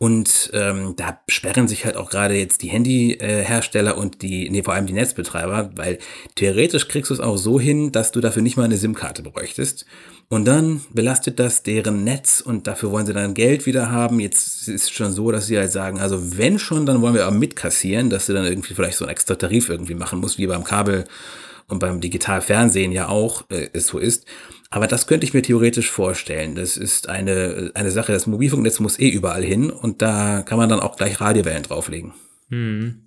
[0.00, 4.62] Und ähm, da sperren sich halt auch gerade jetzt die Handyhersteller äh, und die, nee,
[4.62, 5.98] vor allem die Netzbetreiber, weil
[6.36, 9.86] theoretisch kriegst du es auch so hin, dass du dafür nicht mal eine SIM-Karte bräuchtest.
[10.28, 14.20] Und dann belastet das deren Netz und dafür wollen sie dann Geld wieder haben.
[14.20, 17.26] Jetzt ist es schon so, dass sie halt sagen, also wenn schon, dann wollen wir
[17.26, 20.46] aber mitkassieren, dass du dann irgendwie vielleicht so einen extra Tarif irgendwie machen musst, wie
[20.46, 21.06] beim Kabel
[21.66, 24.26] und beim Digitalfernsehen ja auch äh, es so ist.
[24.70, 26.54] Aber das könnte ich mir theoretisch vorstellen.
[26.54, 30.68] Das ist eine, eine Sache, das Mobilfunknetz muss eh überall hin und da kann man
[30.68, 32.12] dann auch gleich Radiowellen drauflegen.
[32.50, 33.04] Hm.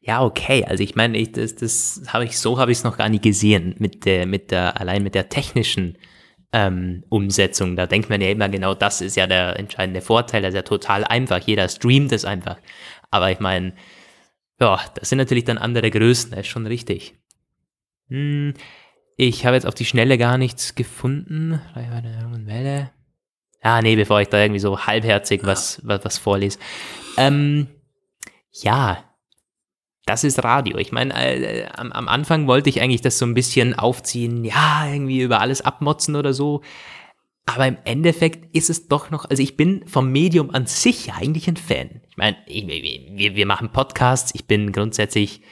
[0.00, 0.64] Ja, okay.
[0.66, 3.22] Also ich meine, ich, das, das habe ich so habe ich es noch gar nicht
[3.22, 5.96] gesehen mit der, mit der allein mit der technischen
[6.52, 7.74] ähm, Umsetzung.
[7.74, 10.42] Da denkt man ja immer genau, das ist ja der entscheidende Vorteil.
[10.42, 11.40] Das ist ja total einfach.
[11.40, 12.58] Jeder streamt es einfach.
[13.10, 13.72] Aber ich meine,
[14.60, 17.14] ja, das sind natürlich dann andere Größen, das ist schon richtig.
[18.08, 18.54] Hm,
[19.16, 21.60] ich habe jetzt auf die Schnelle gar nichts gefunden.
[22.46, 22.90] Welle.
[23.62, 26.58] Ja, nee, bevor ich da irgendwie so halbherzig was, was, was vorlese.
[27.16, 27.68] Ähm,
[28.52, 29.02] ja,
[30.06, 30.76] das ist Radio.
[30.76, 34.86] Ich meine, äh, am, am Anfang wollte ich eigentlich das so ein bisschen aufziehen, ja,
[34.86, 36.60] irgendwie über alles abmotzen oder so.
[37.46, 41.48] Aber im Endeffekt ist es doch noch, also ich bin vom Medium an sich eigentlich
[41.48, 42.00] ein Fan.
[42.10, 45.42] Ich meine, wir, wir machen Podcasts, ich bin grundsätzlich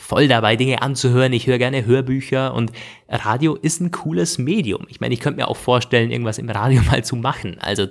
[0.00, 1.32] voll dabei, Dinge anzuhören.
[1.32, 2.72] Ich höre gerne Hörbücher und
[3.08, 4.86] Radio ist ein cooles Medium.
[4.88, 7.58] Ich meine, ich könnte mir auch vorstellen, irgendwas im Radio mal zu machen.
[7.60, 7.86] Also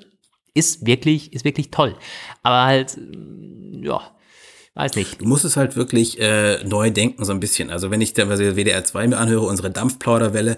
[0.54, 1.96] ist wirklich, ist wirklich toll.
[2.42, 2.98] Aber halt,
[3.82, 4.02] ja,
[4.74, 5.22] weiß nicht.
[5.22, 7.70] Du musst es halt wirklich äh, neu denken, so ein bisschen.
[7.70, 10.58] Also wenn ich da WDR 2 mir anhöre, unsere Dampfplauderwelle,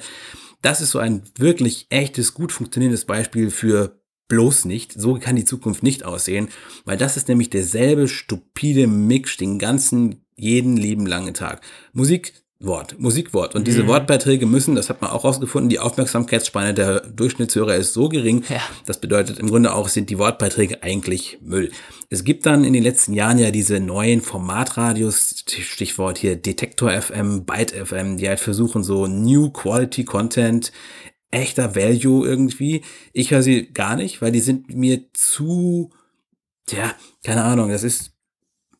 [0.62, 4.94] das ist so ein wirklich echtes, gut funktionierendes Beispiel für bloß nicht.
[4.94, 6.48] So kann die Zukunft nicht aussehen,
[6.86, 11.62] weil das ist nämlich derselbe stupide Mix den ganzen, jeden lieben langen Tag.
[11.94, 13.56] Musik Wort, Musikwort.
[13.56, 13.88] Und diese mhm.
[13.88, 18.44] Wortbeiträge müssen, das hat man auch rausgefunden, die Aufmerksamkeitsspanne der Durchschnittshörer ist so gering.
[18.50, 18.62] Ja.
[18.86, 21.72] Das bedeutet im Grunde auch, sind die Wortbeiträge eigentlich Müll.
[22.10, 27.46] Es gibt dann in den letzten Jahren ja diese neuen Formatradios, Stichwort hier Detektor FM,
[27.46, 30.72] Byte FM, die halt versuchen, so New Quality Content,
[31.32, 32.84] echter Value irgendwie.
[33.13, 35.89] Ich höre sie gar nicht, weil die sind mir zu,
[36.67, 38.11] tja, keine Ahnung, das ist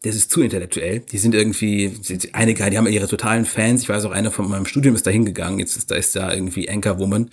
[0.04, 1.00] das ist zu intellektuell.
[1.00, 1.94] Die sind irgendwie,
[2.34, 3.84] einige, die haben ihre totalen Fans.
[3.84, 5.60] Ich weiß auch, einer von meinem Studium ist da hingegangen.
[5.60, 7.30] Jetzt ist da, ist da irgendwie Anchorwoman.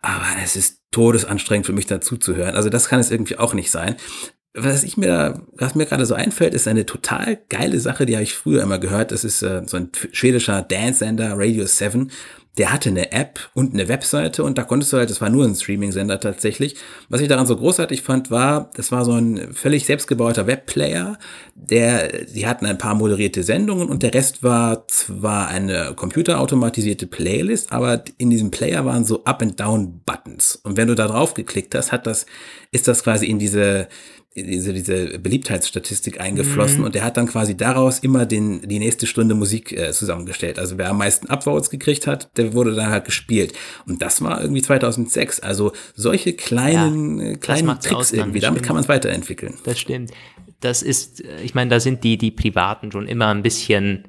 [0.00, 2.54] Aber es ist todesanstrengend für mich dazu zu hören.
[2.54, 3.96] Also das kann es irgendwie auch nicht sein.
[4.54, 8.24] Was ich mir, was mir gerade so einfällt, ist eine total geile Sache, die habe
[8.24, 9.12] ich früher immer gehört.
[9.12, 12.10] Das ist äh, so ein schwedischer Dance-Sender, Radio 7
[12.58, 15.44] der hatte eine App und eine Webseite und da konntest du halt, das war nur
[15.44, 16.74] ein Streaming-Sender tatsächlich.
[17.08, 21.18] Was ich daran so großartig fand, war, das war so ein völlig selbstgebauter Webplayer,
[21.54, 27.70] der, die hatten ein paar moderierte Sendungen und der Rest war zwar eine computerautomatisierte Playlist,
[27.70, 30.56] aber in diesem Player waren so Up-and-Down-Buttons.
[30.56, 32.26] Und wenn du da drauf geklickt hast, hat das,
[32.72, 33.88] ist das quasi in diese,
[34.42, 36.84] diese, diese Beliebtheitsstatistik eingeflossen mhm.
[36.84, 40.58] und der hat dann quasi daraus immer den, die nächste Stunde Musik äh, zusammengestellt.
[40.58, 43.52] Also wer am meisten Upvotes gekriegt hat, der wurde dann halt gespielt.
[43.86, 45.40] Und das war irgendwie 2006.
[45.40, 49.54] Also solche kleinen, ja, äh, kleinen Tricks irgendwie, damit kann man es weiterentwickeln.
[49.64, 50.10] Das stimmt.
[50.60, 54.04] Das ist, äh, ich meine, da sind die, die Privaten schon immer ein bisschen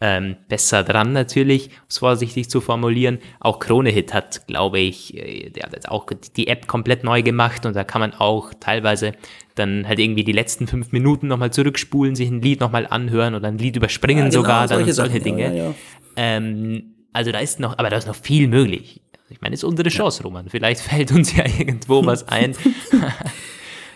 [0.00, 3.20] ähm, besser dran natürlich, um es vorsichtig zu formulieren.
[3.40, 7.64] Auch Kronehit hat, glaube ich, äh, der hat jetzt auch die App komplett neu gemacht
[7.64, 9.12] und da kann man auch teilweise
[9.54, 13.48] dann halt irgendwie die letzten fünf Minuten nochmal zurückspulen, sich ein Lied nochmal anhören oder
[13.48, 15.56] ein Lied überspringen ja, genau, sogar, dann solche, solche Dinge.
[15.56, 15.74] Ja, ja.
[16.16, 19.00] Ähm, also da ist noch, aber da ist noch viel möglich.
[19.30, 20.48] Ich meine, es ist unsere Chance, Roman.
[20.48, 22.54] Vielleicht fällt uns ja irgendwo was ein.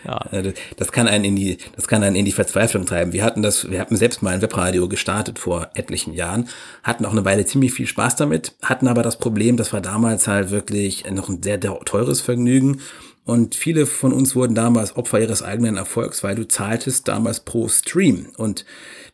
[0.05, 0.21] Ja.
[0.77, 3.13] Das kann einen in die, das kann einen in die Verzweiflung treiben.
[3.13, 6.47] Wir hatten das, wir hatten selbst mal ein Webradio gestartet vor etlichen Jahren,
[6.83, 10.27] hatten auch eine Weile ziemlich viel Spaß damit, hatten aber das Problem, das war damals
[10.27, 12.79] halt wirklich noch ein sehr teures Vergnügen.
[13.29, 17.67] Und viele von uns wurden damals Opfer ihres eigenen Erfolgs, weil du zahltest damals pro
[17.67, 18.29] Stream.
[18.37, 18.65] Und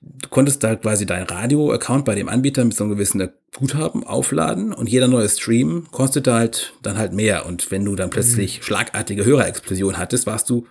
[0.01, 4.73] du konntest da quasi dein Radio-Account bei dem Anbieter mit so einem gewissen Guthaben aufladen
[4.73, 7.45] und jeder neue Stream kostete halt dann halt mehr.
[7.45, 8.63] Und wenn du dann plötzlich mhm.
[8.63, 10.65] schlagartige Hörerexplosion hattest, warst du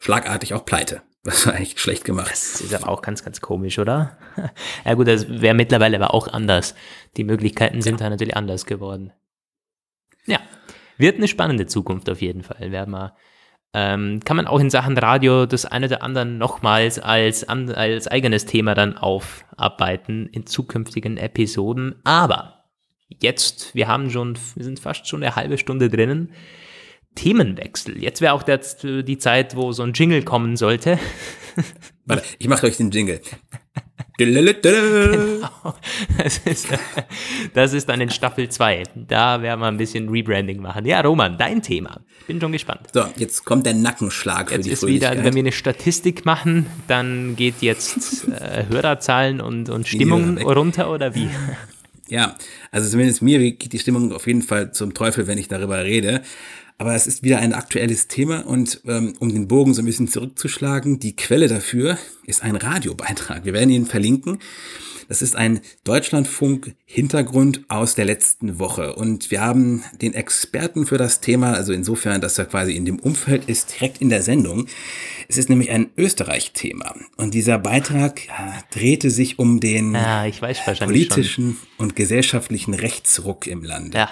[0.00, 1.02] schlagartig auch pleite.
[1.22, 2.30] Das war eigentlich schlecht gemacht.
[2.30, 4.16] Das ist aber auch ganz, ganz komisch, oder?
[4.86, 6.74] ja gut, das wäre mittlerweile aber auch anders.
[7.18, 8.06] Die Möglichkeiten sind ja.
[8.06, 9.12] da natürlich anders geworden.
[10.24, 10.40] Ja,
[11.00, 12.70] wird eine spannende Zukunft auf jeden Fall.
[12.70, 13.14] Werden wir,
[13.74, 18.46] ähm, kann man auch in Sachen Radio das eine oder andere nochmals als, als eigenes
[18.46, 21.96] Thema dann aufarbeiten in zukünftigen Episoden.
[22.04, 22.64] Aber
[23.08, 26.32] jetzt, wir haben schon, wir sind fast schon eine halbe Stunde drinnen.
[27.16, 28.00] Themenwechsel.
[28.00, 30.98] Jetzt wäre auch der, die Zeit, wo so ein Jingle kommen sollte.
[32.06, 33.20] Warte, ich mache euch den Jingle.
[34.26, 35.74] Genau.
[36.18, 36.68] Das ist,
[37.54, 38.84] das ist dann in Staffel 2.
[38.94, 40.84] Da werden wir ein bisschen Rebranding machen.
[40.84, 42.00] Ja, Roman, dein Thema.
[42.26, 42.80] Bin schon gespannt.
[42.92, 46.66] So, jetzt kommt der Nackenschlag jetzt für die ist wieder, Wenn wir eine Statistik machen,
[46.86, 51.28] dann geht jetzt äh, Hörerzahlen und, und Stimmung runter oder wie?
[52.08, 52.36] Ja,
[52.72, 56.22] also zumindest mir geht die Stimmung auf jeden Fall zum Teufel, wenn ich darüber rede.
[56.80, 60.08] Aber es ist wieder ein aktuelles Thema und ähm, um den Bogen so ein bisschen
[60.08, 63.44] zurückzuschlagen, die Quelle dafür ist ein Radiobeitrag.
[63.44, 64.38] Wir werden ihn verlinken.
[65.06, 68.94] Das ist ein Deutschlandfunk-Hintergrund aus der letzten Woche.
[68.94, 72.98] Und wir haben den Experten für das Thema, also insofern, dass er quasi in dem
[72.98, 74.66] Umfeld ist, direkt in der Sendung.
[75.28, 76.94] Es ist nämlich ein Österreich-Thema.
[77.18, 80.24] Und dieser Beitrag ja, drehte sich um den ja,
[80.78, 81.68] politischen schon.
[81.76, 83.94] und gesellschaftlichen Rechtsruck im Land.
[83.94, 84.08] Ja.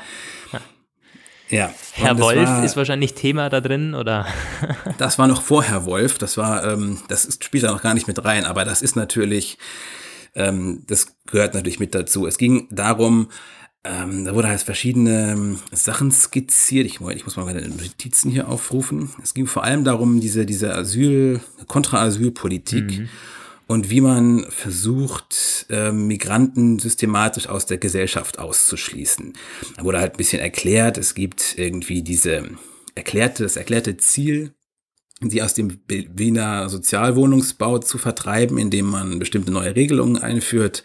[1.51, 1.73] Ja.
[1.93, 4.27] Herr Wolf war, ist wahrscheinlich Thema da drin, oder?
[4.99, 6.19] das war noch vor Herr Wolf.
[6.19, 8.97] Das war, ähm, das ist, spielt da noch gar nicht mit rein, aber das ist
[8.97, 9.59] natürlich,
[10.35, 12.27] ähm, das gehört natürlich mit dazu.
[12.27, 13.29] Es ging darum,
[13.85, 16.87] ähm, da wurde halt verschiedene ähm, Sachen skizziert.
[16.87, 19.11] Ich, ich, muss mal meine Notizen hier aufrufen.
[19.23, 22.99] Es ging vor allem darum, diese, diese Asyl, Kontra-Asyl-Politik.
[23.01, 23.09] Mhm
[23.69, 29.35] und wie man versucht, äh, Migranten systematisch aus der Gesellschaft auszuschließen.
[29.77, 32.49] Da wurde halt ein bisschen erklärt, es gibt irgendwie diese
[32.95, 34.55] erklärte, das erklärte Ziel,
[35.21, 40.83] sie aus dem Wiener Sozialwohnungsbau zu vertreiben, indem man bestimmte neue Regelungen einführt,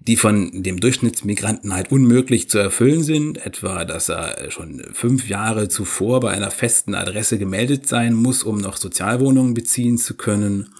[0.00, 5.68] die von dem Durchschnittsmigranten halt unmöglich zu erfüllen sind, etwa, dass er schon fünf Jahre
[5.68, 10.74] zuvor bei einer festen Adresse gemeldet sein muss, um noch Sozialwohnungen beziehen zu können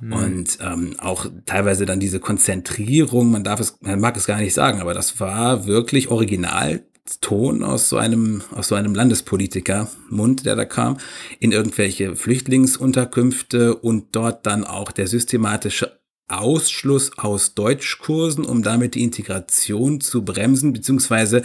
[0.00, 0.12] Mhm.
[0.12, 4.54] Und ähm, auch teilweise dann diese Konzentrierung, man darf es, man mag es gar nicht
[4.54, 10.56] sagen, aber das war wirklich Originalton aus so einem, aus so einem Landespolitiker Mund, der
[10.56, 10.98] da kam,
[11.38, 15.96] in irgendwelche Flüchtlingsunterkünfte und dort dann auch der systematische
[16.28, 21.42] Ausschluss aus Deutschkursen, um damit die Integration zu bremsen, beziehungsweise,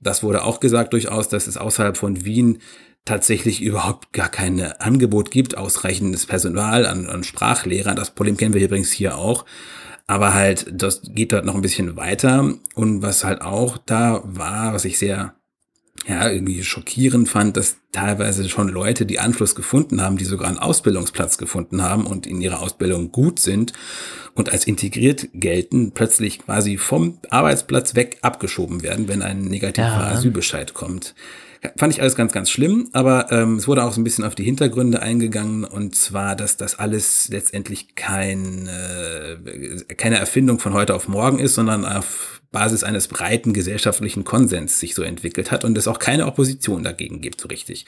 [0.00, 2.58] das wurde auch gesagt durchaus, dass es außerhalb von Wien
[3.04, 7.96] tatsächlich überhaupt gar kein Angebot gibt, ausreichendes Personal an, an Sprachlehrern.
[7.96, 9.44] Das Problem kennen wir übrigens hier auch.
[10.06, 12.54] Aber halt, das geht dort noch ein bisschen weiter.
[12.74, 15.34] Und was halt auch da war, was ich sehr,
[16.06, 20.58] ja, irgendwie schockierend fand, dass teilweise schon Leute, die Anschluss gefunden haben, die sogar einen
[20.58, 23.74] Ausbildungsplatz gefunden haben und in ihrer Ausbildung gut sind
[24.34, 30.08] und als integriert gelten, plötzlich quasi vom Arbeitsplatz weg abgeschoben werden, wenn ein negativer ja.
[30.08, 31.14] Asylbescheid kommt.
[31.76, 34.34] Fand ich alles ganz, ganz schlimm, aber ähm, es wurde auch so ein bisschen auf
[34.34, 40.94] die Hintergründe eingegangen und zwar, dass das alles letztendlich kein, äh, keine Erfindung von heute
[40.94, 45.76] auf morgen ist, sondern auf Basis eines breiten gesellschaftlichen Konsens sich so entwickelt hat und
[45.76, 47.86] es auch keine Opposition dagegen gibt, so richtig.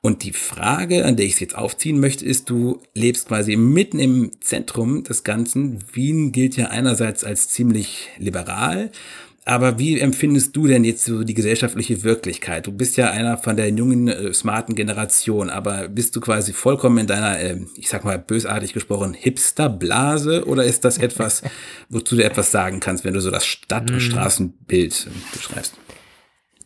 [0.00, 3.98] Und die Frage, an der ich es jetzt aufziehen möchte, ist, du lebst quasi mitten
[3.98, 5.82] im Zentrum des Ganzen.
[5.94, 8.90] Wien gilt ja einerseits als ziemlich liberal,
[9.46, 12.66] aber wie empfindest du denn jetzt so die gesellschaftliche Wirklichkeit?
[12.66, 16.96] Du bist ja einer von der jungen, äh, smarten Generation, aber bist du quasi vollkommen
[16.96, 21.42] in deiner, äh, ich sag mal bösartig gesprochen, Hipster-Blase oder ist das etwas,
[21.90, 24.00] wozu du etwas sagen kannst, wenn du so das Stadt- und hm.
[24.00, 25.74] Straßenbild äh, beschreibst?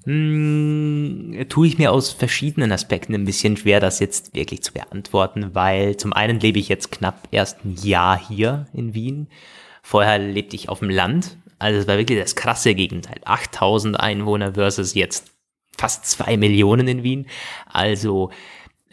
[0.04, 5.50] Hm, tue ich mir aus verschiedenen Aspekten ein bisschen schwer, das jetzt wirklich zu beantworten,
[5.52, 9.26] weil zum einen lebe ich jetzt knapp erst ein Jahr hier in Wien.
[9.82, 13.21] Vorher lebte ich auf dem Land also es war wirklich das krasse Gegenteil.
[13.25, 15.33] 8000 Einwohner versus jetzt
[15.77, 17.27] fast zwei Millionen in Wien.
[17.66, 18.31] Also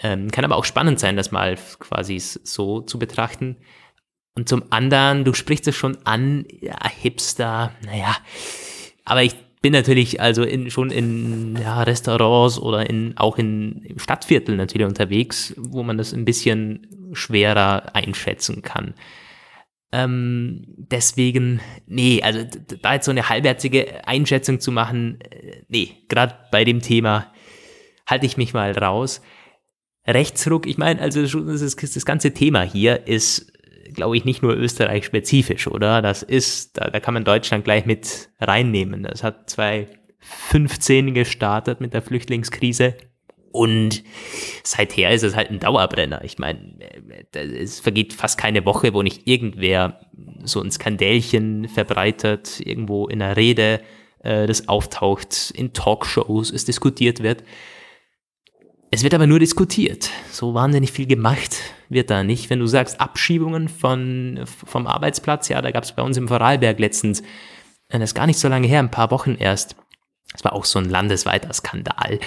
[0.02, 3.58] ähm, kann aber auch spannend sein, das mal quasi so zu betrachten.
[4.36, 8.18] Und zum anderen, du sprichst es schon an, ja, Hipster, naja,
[9.06, 13.98] aber ich bin natürlich also in, schon in ja, Restaurants oder in, auch in im
[13.98, 18.94] Stadtviertel natürlich unterwegs, wo man das ein bisschen schwerer einschätzen kann.
[19.92, 22.44] Ähm, deswegen, nee, also
[22.82, 27.32] da jetzt so eine halbherzige Einschätzung zu machen, äh, nee, gerade bei dem Thema
[28.06, 29.22] halte ich mich mal raus.
[30.08, 33.52] Rechtsruck, ich meine, also das, das, ganze Thema hier ist,
[33.94, 36.02] glaube ich, nicht nur Österreich-spezifisch, oder?
[36.02, 39.04] Das ist, da, da kann man Deutschland gleich mit reinnehmen.
[39.04, 42.96] Das hat 2015 gestartet mit der Flüchtlingskrise.
[43.56, 44.04] Und
[44.64, 46.24] seither ist es halt ein Dauerbrenner.
[46.26, 46.78] Ich meine,
[47.32, 50.02] es vergeht fast keine Woche, wo nicht irgendwer
[50.44, 53.82] so ein Skandälchen verbreitet, irgendwo in einer Rede
[54.24, 57.44] äh, das auftaucht, in Talkshows es diskutiert wird.
[58.92, 60.10] Es wird aber nur diskutiert.
[60.30, 61.56] So wahnsinnig viel gemacht
[61.88, 62.50] wird da nicht.
[62.50, 66.78] Wenn du sagst Abschiebungen von, vom Arbeitsplatz, ja, da gab es bei uns im Vorarlberg
[66.78, 67.22] letztens,
[67.88, 69.78] äh, das ist gar nicht so lange her, ein paar Wochen erst,
[70.34, 72.20] das war auch so ein landesweiter Skandal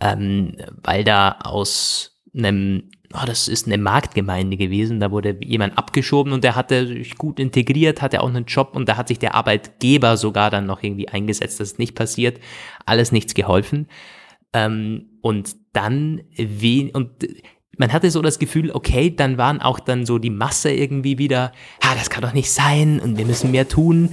[0.00, 6.32] ähm, weil da aus einem, oh, das ist eine Marktgemeinde gewesen, da wurde jemand abgeschoben
[6.32, 9.34] und der hatte sich gut integriert, hatte auch einen Job und da hat sich der
[9.34, 12.40] Arbeitgeber sogar dann noch irgendwie eingesetzt, das ist nicht passiert,
[12.84, 13.88] alles nichts geholfen.
[14.52, 17.26] Ähm, und dann, wen, und
[17.78, 21.52] man hatte so das Gefühl, okay, dann waren auch dann so die Masse irgendwie wieder,
[21.80, 24.10] ah, das kann doch nicht sein und wir müssen mehr tun.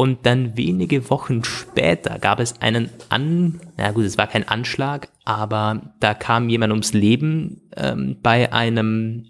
[0.00, 5.10] Und dann wenige Wochen später gab es einen An, na gut, es war kein Anschlag,
[5.26, 9.26] aber da kam jemand ums Leben ähm, bei einem,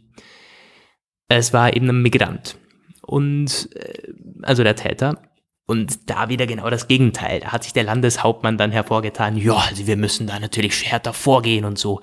[1.27, 2.57] es war eben ein Migrant.
[3.03, 4.13] Und, äh,
[4.43, 5.21] also der Täter.
[5.67, 7.41] Und da wieder genau das Gegenteil.
[7.41, 11.65] Da hat sich der Landeshauptmann dann hervorgetan, ja, also wir müssen da natürlich härter vorgehen
[11.65, 12.01] und so.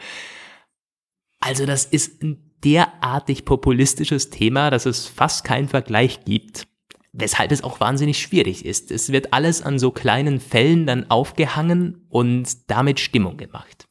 [1.39, 6.67] Also das ist ein derartig populistisches Thema, dass es fast keinen Vergleich gibt
[7.17, 8.91] weshalb es auch wahnsinnig schwierig ist.
[8.91, 13.86] Es wird alles an so kleinen Fällen dann aufgehangen und damit Stimmung gemacht.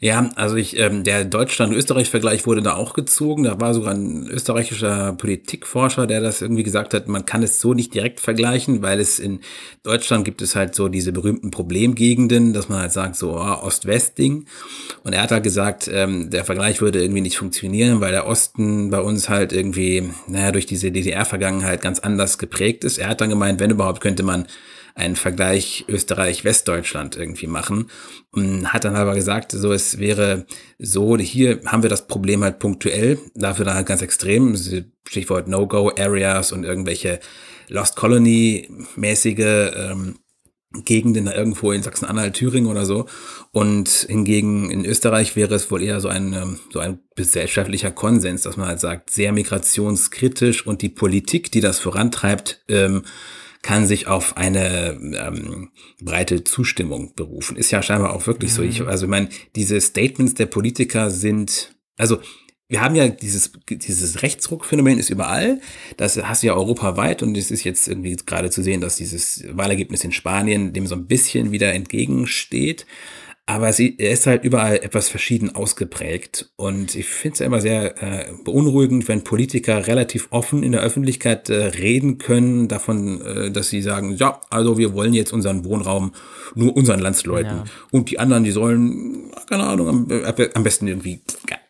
[0.00, 3.42] Ja, also ich, ähm, der Deutschland-Österreich-Vergleich wurde da auch gezogen.
[3.42, 7.74] Da war sogar ein österreichischer Politikforscher, der das irgendwie gesagt hat, man kann es so
[7.74, 9.40] nicht direkt vergleichen, weil es in
[9.82, 14.46] Deutschland gibt es halt so diese berühmten Problemgegenden, dass man halt sagt, so oh, Ost-West-Ding.
[15.02, 18.90] Und er hat halt gesagt, ähm, der Vergleich würde irgendwie nicht funktionieren, weil der Osten
[18.90, 22.98] bei uns halt irgendwie, naja, durch diese DDR-Vergangenheit ganz anders geprägt ist.
[22.98, 24.46] Er hat dann gemeint, wenn überhaupt, könnte man
[24.98, 27.90] einen Vergleich Österreich-Westdeutschland irgendwie machen
[28.64, 30.46] hat dann aber gesagt, so es wäre
[30.78, 34.56] so, hier haben wir das Problem halt punktuell, dafür dann halt ganz extrem,
[35.08, 37.20] Stichwort No-Go-Areas und irgendwelche
[37.68, 40.18] Lost Colony-mäßige ähm,
[40.84, 43.06] Gegenden irgendwo in Sachsen-Anhalt, Thüringen oder so.
[43.52, 48.42] Und hingegen in Österreich wäre es wohl eher so ein, ähm, so ein gesellschaftlicher Konsens,
[48.42, 53.02] dass man halt sagt, sehr migrationskritisch und die Politik, die das vorantreibt, ähm,
[53.62, 57.56] kann sich auf eine ähm, breite Zustimmung berufen.
[57.56, 58.56] Ist ja scheinbar auch wirklich mhm.
[58.56, 58.62] so.
[58.62, 58.88] Ich, mhm.
[58.88, 62.18] also ich meine, diese Statements der Politiker sind, also
[62.68, 65.60] wir haben ja dieses, dieses Rechtsruckphänomen ist überall.
[65.96, 69.42] Das hast du ja europaweit und es ist jetzt irgendwie gerade zu sehen, dass dieses
[69.50, 72.86] Wahlergebnis in Spanien dem so ein bisschen wieder entgegensteht.
[73.48, 76.50] Aber sie, er ist halt überall etwas verschieden ausgeprägt.
[76.56, 80.82] Und ich finde es ja immer sehr äh, beunruhigend, wenn Politiker relativ offen in der
[80.82, 85.64] Öffentlichkeit äh, reden können, davon, äh, dass sie sagen, ja, also wir wollen jetzt unseren
[85.64, 86.12] Wohnraum
[86.54, 87.56] nur unseren Landsleuten.
[87.56, 87.64] Ja.
[87.90, 90.08] Und die anderen, die sollen, keine Ahnung, am,
[90.52, 91.22] am besten irgendwie.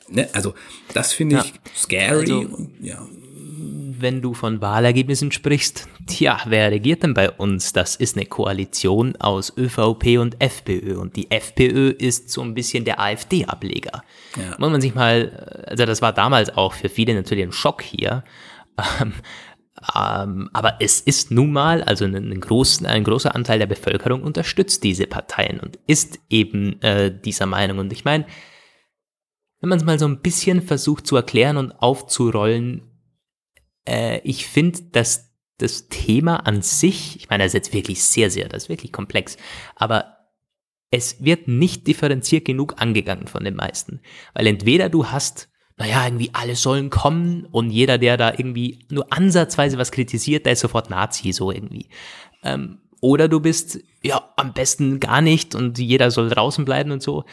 [0.09, 0.29] Ne?
[0.33, 0.55] Also
[0.95, 1.61] das finde ich ja.
[1.77, 2.33] scary.
[2.33, 3.07] Also, und, ja
[4.01, 7.73] wenn du von Wahlergebnissen sprichst, tja, wer regiert denn bei uns?
[7.73, 12.85] Das ist eine Koalition aus ÖVP und FPÖ und die FPÖ ist so ein bisschen
[12.85, 14.03] der AfD-Ableger.
[14.37, 14.57] Ja.
[14.59, 18.25] Muss man sich mal, also das war damals auch für viele natürlich ein Schock hier.
[19.01, 19.13] Ähm,
[19.95, 24.23] ähm, aber es ist nun mal, also ein, ein, groß, ein großer Anteil der Bevölkerung
[24.23, 27.79] unterstützt diese Parteien und ist eben äh, dieser Meinung.
[27.79, 28.27] Und ich meine,
[29.61, 32.83] wenn man es mal so ein bisschen versucht zu erklären und aufzurollen,
[33.89, 38.31] äh, ich finde, dass das Thema an sich, ich meine, das ist jetzt wirklich sehr,
[38.31, 39.37] sehr, das ist wirklich komplex,
[39.75, 40.19] aber
[40.91, 44.01] es wird nicht differenziert genug angegangen von den meisten.
[44.35, 49.13] Weil entweder du hast, naja, irgendwie alle sollen kommen und jeder, der da irgendwie nur
[49.13, 51.89] ansatzweise was kritisiert, der ist sofort Nazi, so irgendwie.
[52.43, 57.03] Ähm, oder du bist, ja, am besten gar nicht und jeder soll draußen bleiben und
[57.03, 57.25] so.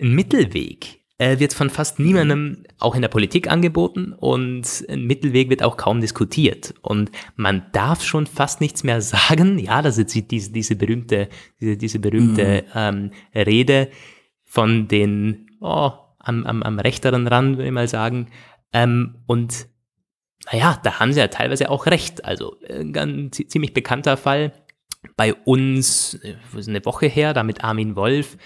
[0.00, 5.50] Ein Mittelweg äh, wird von fast niemandem auch in der Politik angeboten und ein Mittelweg
[5.50, 6.74] wird auch kaum diskutiert.
[6.80, 9.58] Und man darf schon fast nichts mehr sagen.
[9.58, 11.28] Ja, das ist diese, diese berühmte,
[11.60, 12.70] diese, diese berühmte mhm.
[12.74, 13.88] ähm, Rede
[14.44, 18.28] von den oh, am, am, am rechteren Rand, würde ich mal sagen.
[18.72, 19.66] Ähm, und
[20.50, 22.24] naja, da haben sie ja teilweise auch recht.
[22.24, 24.52] Also äh, ein ziemlich bekannter Fall
[25.16, 28.36] bei uns, äh, eine Woche her, da mit Armin Wolf,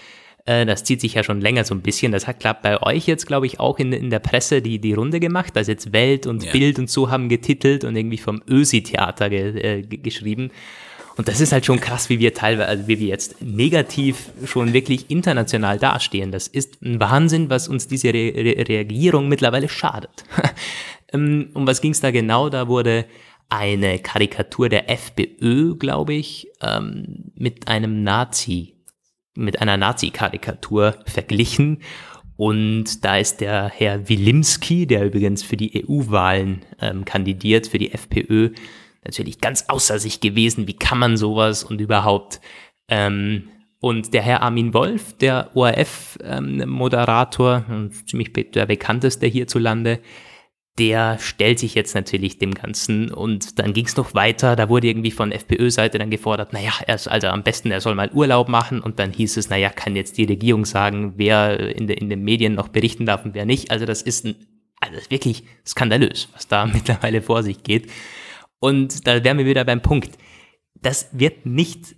[0.45, 2.11] das zieht sich ja schon länger so ein bisschen.
[2.11, 4.93] Das hat klappt bei euch jetzt, glaube ich, auch in, in der Presse die, die
[4.93, 5.55] Runde gemacht.
[5.55, 6.51] Also jetzt Welt und ja.
[6.51, 10.51] Bild und so haben getitelt und irgendwie vom Ösi-Theater ge, äh, geschrieben.
[11.15, 14.73] Und das ist halt schon krass, wie wir teilweise, also wie wir jetzt negativ schon
[14.73, 16.31] wirklich international dastehen.
[16.31, 20.23] Das ist ein Wahnsinn, was uns diese Re Re Reagierung mittlerweile schadet.
[21.13, 22.49] Ähm, um was ging es da genau?
[22.49, 23.05] Da wurde
[23.47, 28.73] eine Karikatur der FPÖ, glaube ich, ähm, mit einem Nazi
[29.35, 31.79] mit einer Nazi-Karikatur verglichen.
[32.35, 37.93] Und da ist der Herr Wilimski, der übrigens für die EU-Wahlen ähm, kandidiert, für die
[37.93, 38.49] FPÖ,
[39.05, 40.67] natürlich ganz außer sich gewesen.
[40.67, 42.41] Wie kann man sowas und überhaupt?
[42.87, 49.99] Ähm, und der Herr Armin Wolf, der ORF-Moderator, ähm, ziemlich der bekannteste hierzulande,
[50.79, 54.87] der stellt sich jetzt natürlich dem Ganzen und dann ging es noch weiter, da wurde
[54.87, 58.49] irgendwie von FPÖ-Seite dann gefordert, naja, er ist also am besten, er soll mal Urlaub
[58.49, 62.09] machen und dann hieß es, naja, kann jetzt die Regierung sagen, wer in, de, in
[62.09, 63.69] den Medien noch berichten darf und wer nicht.
[63.69, 64.35] Also das ist ein,
[64.79, 67.91] also das ist wirklich skandalös, was da mittlerweile vor sich geht.
[68.59, 70.17] Und da wären wir wieder beim Punkt.
[70.81, 71.95] Das wird nicht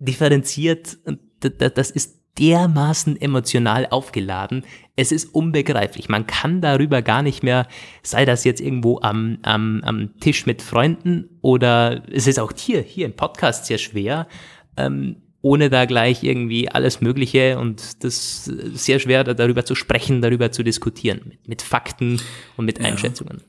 [0.00, 0.98] differenziert
[1.40, 4.64] das ist dermaßen emotional aufgeladen.
[4.96, 6.08] Es ist unbegreiflich.
[6.08, 7.66] Man kann darüber gar nicht mehr,
[8.02, 12.80] sei das jetzt irgendwo am, am, am Tisch mit Freunden oder es ist auch hier,
[12.82, 14.28] hier im Podcast sehr schwer,
[14.76, 20.50] ähm, ohne da gleich irgendwie alles Mögliche und das sehr schwer darüber zu sprechen, darüber
[20.50, 22.20] zu diskutieren, mit, mit Fakten
[22.56, 23.42] und mit Einschätzungen.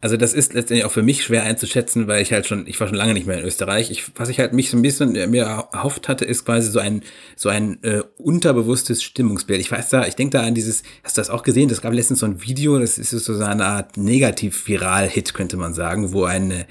[0.00, 2.86] Also das ist letztendlich auch für mich schwer einzuschätzen, weil ich halt schon, ich war
[2.86, 3.90] schon lange nicht mehr in Österreich.
[3.90, 5.42] Ich, was ich halt mich so ein bisschen mir
[5.72, 7.02] erhofft hatte, ist quasi so ein
[7.34, 9.60] so ein äh, unterbewusstes Stimmungsbild.
[9.60, 11.68] Ich weiß da, ich denke da an dieses, hast du das auch gesehen?
[11.68, 16.12] Das gab letztens so ein Video, das ist so eine Art Negativ-Viral-Hit, könnte man sagen,
[16.12, 16.66] wo eine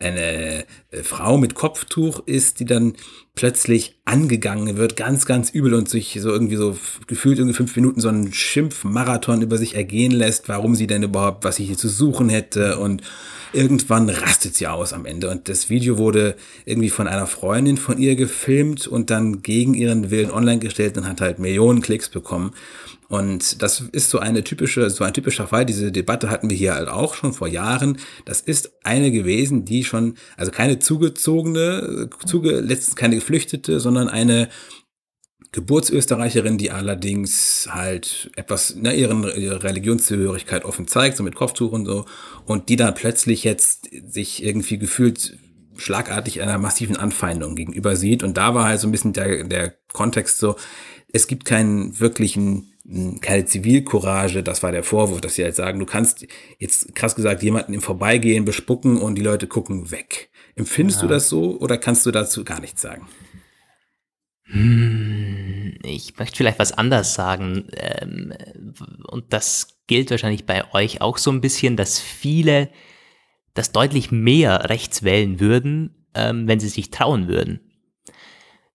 [0.00, 0.64] eine äh,
[1.02, 2.94] Frau mit Kopftuch ist, die dann
[3.34, 8.00] plötzlich angegangen wird, ganz, ganz übel und sich so irgendwie so gefühlt irgendwie fünf Minuten
[8.00, 11.88] so einen Schimpfmarathon über sich ergehen lässt, warum sie denn überhaupt, was sie hier zu
[11.88, 13.02] suchen hätte und
[13.52, 15.30] irgendwann rastet sie aus am Ende.
[15.30, 20.10] Und das Video wurde irgendwie von einer Freundin von ihr gefilmt und dann gegen ihren
[20.10, 22.52] Willen online gestellt und hat halt Millionen Klicks bekommen
[23.08, 25.64] und das ist so eine typische, so ein typischer Fall.
[25.64, 27.98] Diese Debatte hatten wir hier halt auch schon vor Jahren.
[28.26, 34.50] Das ist eine gewesen, die schon, also keine zugezogene, zuge, letztens keine Geflüchtete, sondern eine
[35.52, 41.86] Geburtsösterreicherin, die allerdings halt etwas, ne, ihren, ihre Religionszugehörigkeit offen zeigt, so mit Kopftuch und
[41.86, 42.04] so,
[42.44, 45.38] und die dann plötzlich jetzt sich irgendwie gefühlt
[45.78, 48.22] schlagartig einer massiven Anfeindung gegenüber sieht.
[48.22, 50.56] Und da war halt so ein bisschen der, der Kontext so,
[51.12, 52.72] es gibt keinen wirklichen
[53.20, 56.26] keine Zivilcourage, das war der Vorwurf, dass sie halt sagen, du kannst
[56.58, 60.30] jetzt krass gesagt jemanden im Vorbeigehen bespucken und die Leute gucken weg.
[60.56, 61.06] Empfindest ja.
[61.06, 63.06] du das so oder kannst du dazu gar nichts sagen?
[64.44, 67.68] Hm, ich möchte vielleicht was anders sagen.
[67.76, 68.32] Ähm,
[69.06, 72.70] und das gilt wahrscheinlich bei euch auch so ein bisschen, dass viele
[73.54, 77.60] das deutlich mehr rechts wählen würden, ähm, wenn sie sich trauen würden.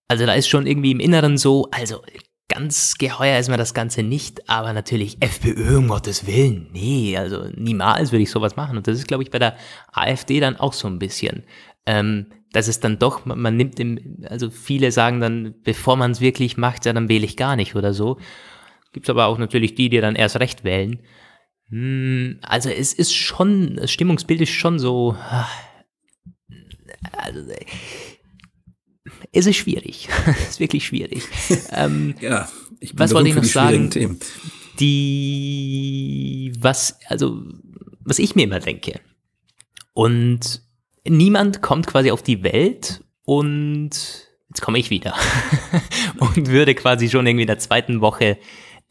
[0.08, 2.02] Also da ist schon irgendwie im Inneren so, also
[2.50, 6.70] ganz geheuer ist mir das Ganze nicht, aber natürlich FPÖ, um Gottes Willen.
[6.72, 8.78] Nee, also niemals würde ich sowas machen.
[8.78, 9.56] Und das ist, glaube ich, bei der
[9.92, 11.44] AfD dann auch so ein bisschen.
[11.86, 16.12] Ähm, dass es dann doch, man, man nimmt im, also viele sagen dann, bevor man
[16.12, 18.20] es wirklich macht, ja, dann wähle ich gar nicht oder so.
[18.92, 21.00] Gibt es aber auch natürlich die, die dann erst recht wählen.
[21.74, 25.50] Hm, also es ist schon, das Stimmungsbild ist schon so, ah,
[27.14, 27.42] also
[29.32, 30.08] es ist schwierig.
[30.28, 31.24] es ist wirklich schwierig.
[31.72, 32.48] Ähm, ja,
[32.80, 33.90] ich bin was wollte ich noch sagen?
[33.90, 34.20] Themen.
[34.80, 37.42] Die, was, also,
[38.02, 39.00] was ich mir immer denke.
[39.94, 40.62] Und
[41.08, 43.90] niemand kommt quasi auf die Welt und
[44.50, 45.16] jetzt komme ich wieder
[46.20, 48.38] und würde quasi schon irgendwie in der zweiten Woche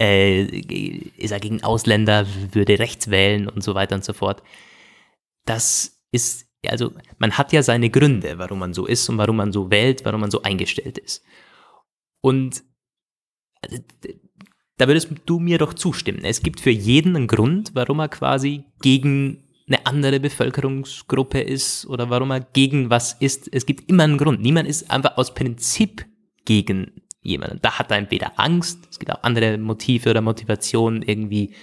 [0.03, 0.43] äh,
[1.17, 4.43] ist er gegen Ausländer, würde rechts wählen und so weiter und so fort.
[5.45, 9.53] Das ist also man hat ja seine Gründe, warum man so ist und warum man
[9.53, 11.25] so wählt, warum man so eingestellt ist.
[12.21, 12.63] Und
[13.63, 13.83] also,
[14.79, 16.25] da würdest du mir doch zustimmen.
[16.25, 22.11] Es gibt für jeden einen Grund, warum er quasi gegen eine andere Bevölkerungsgruppe ist oder
[22.11, 23.49] warum er gegen was ist.
[23.53, 24.41] Es gibt immer einen Grund.
[24.41, 26.05] Niemand ist einfach aus Prinzip
[26.45, 27.59] gegen jemanden.
[27.63, 31.55] Da hat er entweder Angst, es gibt auch andere Motive oder Motivationen irgendwie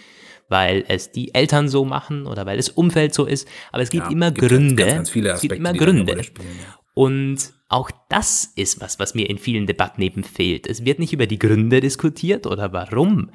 [0.49, 3.47] weil es die Eltern so machen oder weil das Umfeld so ist.
[3.71, 4.83] Aber es gibt ja, immer gibt Gründe.
[4.83, 6.23] Ganz, ganz Aspekte, es gibt immer Gründe.
[6.23, 6.79] Spielen, ja.
[6.95, 10.67] Und auch das ist was, was mir in vielen Debatten eben fehlt.
[10.67, 13.29] Es wird nicht über die Gründe diskutiert oder warum,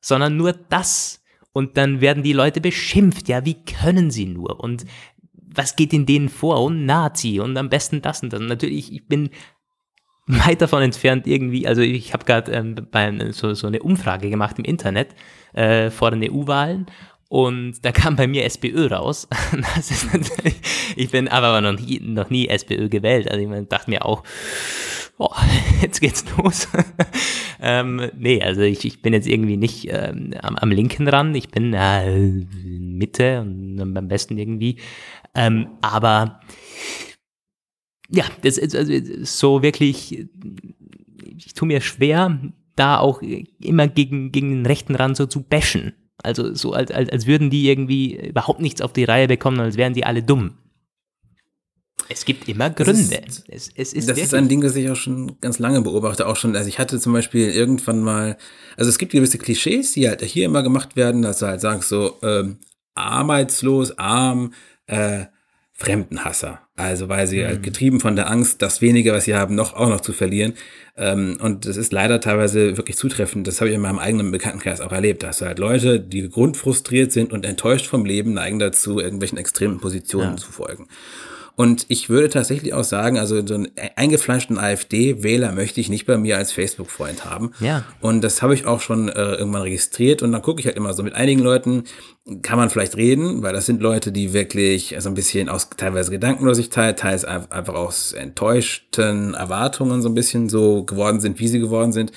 [0.00, 1.22] sondern nur das.
[1.52, 3.28] Und dann werden die Leute beschimpft.
[3.28, 4.60] Ja, wie können sie nur?
[4.60, 4.86] Und
[5.32, 6.62] was geht in denen vor?
[6.62, 8.40] Und Nazi und am besten das und das.
[8.40, 9.30] Und natürlich, ich bin
[10.46, 14.64] weit davon entfernt irgendwie, also ich habe gerade ähm, so, so eine Umfrage gemacht im
[14.64, 15.14] Internet
[15.52, 16.86] äh, vor den EU-Wahlen
[17.28, 19.28] und da kam bei mir SPÖ raus.
[20.96, 23.30] ich bin aber noch nie, noch nie SPÖ gewählt.
[23.30, 24.22] Also ich dachte mir auch,
[25.18, 25.34] oh,
[25.82, 26.68] jetzt geht's los.
[27.60, 31.36] ähm, nee, also ich, ich bin jetzt irgendwie nicht ähm, am, am linken Rand.
[31.36, 34.76] Ich bin äh, Mitte und am besten irgendwie.
[35.34, 36.40] Ähm, aber
[38.08, 38.92] ja, das ist also
[39.22, 40.26] so wirklich,
[41.36, 42.38] ich tue mir schwer,
[42.76, 43.22] da auch
[43.60, 45.94] immer gegen, gegen den rechten Rand so zu bashen.
[46.22, 49.76] Also so als, als, als würden die irgendwie überhaupt nichts auf die Reihe bekommen, als
[49.76, 50.54] wären die alle dumm.
[52.08, 53.20] Es gibt immer Gründe.
[53.24, 55.80] Das ist, es, es ist, das ist ein Ding, das ich auch schon ganz lange
[55.82, 56.26] beobachte.
[56.26, 58.36] Auch schon, also ich hatte zum Beispiel irgendwann mal,
[58.76, 61.88] also es gibt gewisse Klischees, die halt hier immer gemacht werden, dass du halt sagst
[61.88, 62.58] so, ähm,
[62.94, 64.52] arbeitslos, arm,
[64.86, 65.26] äh,
[65.72, 66.65] Fremdenhasser.
[66.76, 67.62] Also weil sie mhm.
[67.62, 70.52] getrieben von der Angst, das wenige, was sie haben, noch auch noch zu verlieren.
[70.98, 73.46] Ähm, und das ist leider teilweise wirklich zutreffend.
[73.46, 75.22] Das habe ich in meinem eigenen Bekanntenkreis auch erlebt.
[75.22, 80.32] Dass halt Leute, die grundfrustriert sind und enttäuscht vom Leben, neigen dazu, irgendwelchen extremen Positionen
[80.32, 80.36] ja.
[80.36, 80.86] zu folgen.
[81.56, 86.18] Und ich würde tatsächlich auch sagen, also so einen eingefleischten AfD-Wähler möchte ich nicht bei
[86.18, 87.52] mir als Facebook-Freund haben.
[87.60, 87.84] Ja.
[88.00, 90.22] Und das habe ich auch schon äh, irgendwann registriert.
[90.22, 91.84] Und dann gucke ich halt immer so mit einigen Leuten,
[92.42, 96.10] kann man vielleicht reden, weil das sind Leute, die wirklich so ein bisschen aus teilweise
[96.10, 101.92] Gedankenlosigkeit, teils einfach aus enttäuschten Erwartungen so ein bisschen so geworden sind, wie sie geworden
[101.92, 102.12] sind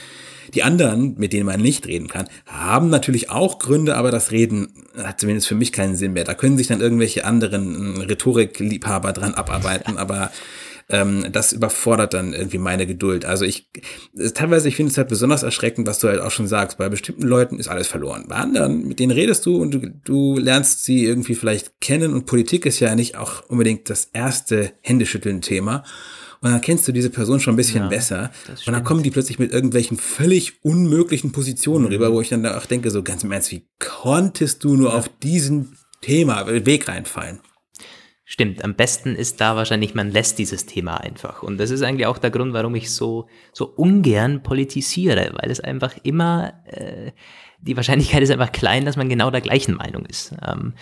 [0.54, 4.74] Die anderen, mit denen man nicht reden kann, haben natürlich auch Gründe, aber das Reden
[4.98, 6.24] hat zumindest für mich keinen Sinn mehr.
[6.24, 10.32] Da können sich dann irgendwelche anderen äh, Rhetorikliebhaber dran abarbeiten, aber
[10.90, 13.24] ähm, das überfordert dann irgendwie meine Geduld.
[13.24, 13.70] Also ich,
[14.34, 16.78] teilweise, ich finde es halt besonders erschreckend, was du halt auch schon sagst.
[16.78, 18.26] Bei bestimmten Leuten ist alles verloren.
[18.28, 22.26] Bei anderen, mit denen redest du und du, du lernst sie irgendwie vielleicht kennen und
[22.26, 25.84] Politik ist ja nicht auch unbedingt das erste Händeschütteln-Thema.
[26.42, 28.32] Und dann kennst du diese Person schon ein bisschen ja, besser.
[28.66, 31.92] Und dann kommen die plötzlich mit irgendwelchen völlig unmöglichen Positionen mhm.
[31.92, 34.98] rüber, wo ich dann auch denke, so ganz im Ernst, wie konntest du nur ja.
[34.98, 37.40] auf diesen Thema, Weg reinfallen?
[38.32, 41.42] Stimmt, am besten ist da wahrscheinlich, man lässt dieses Thema einfach.
[41.42, 45.60] Und das ist eigentlich auch der Grund, warum ich so, so ungern politisiere, weil es
[45.60, 47.12] einfach immer, äh,
[47.60, 50.36] die Wahrscheinlichkeit ist einfach klein, dass man genau der gleichen Meinung ist.
[50.48, 50.76] Ähm,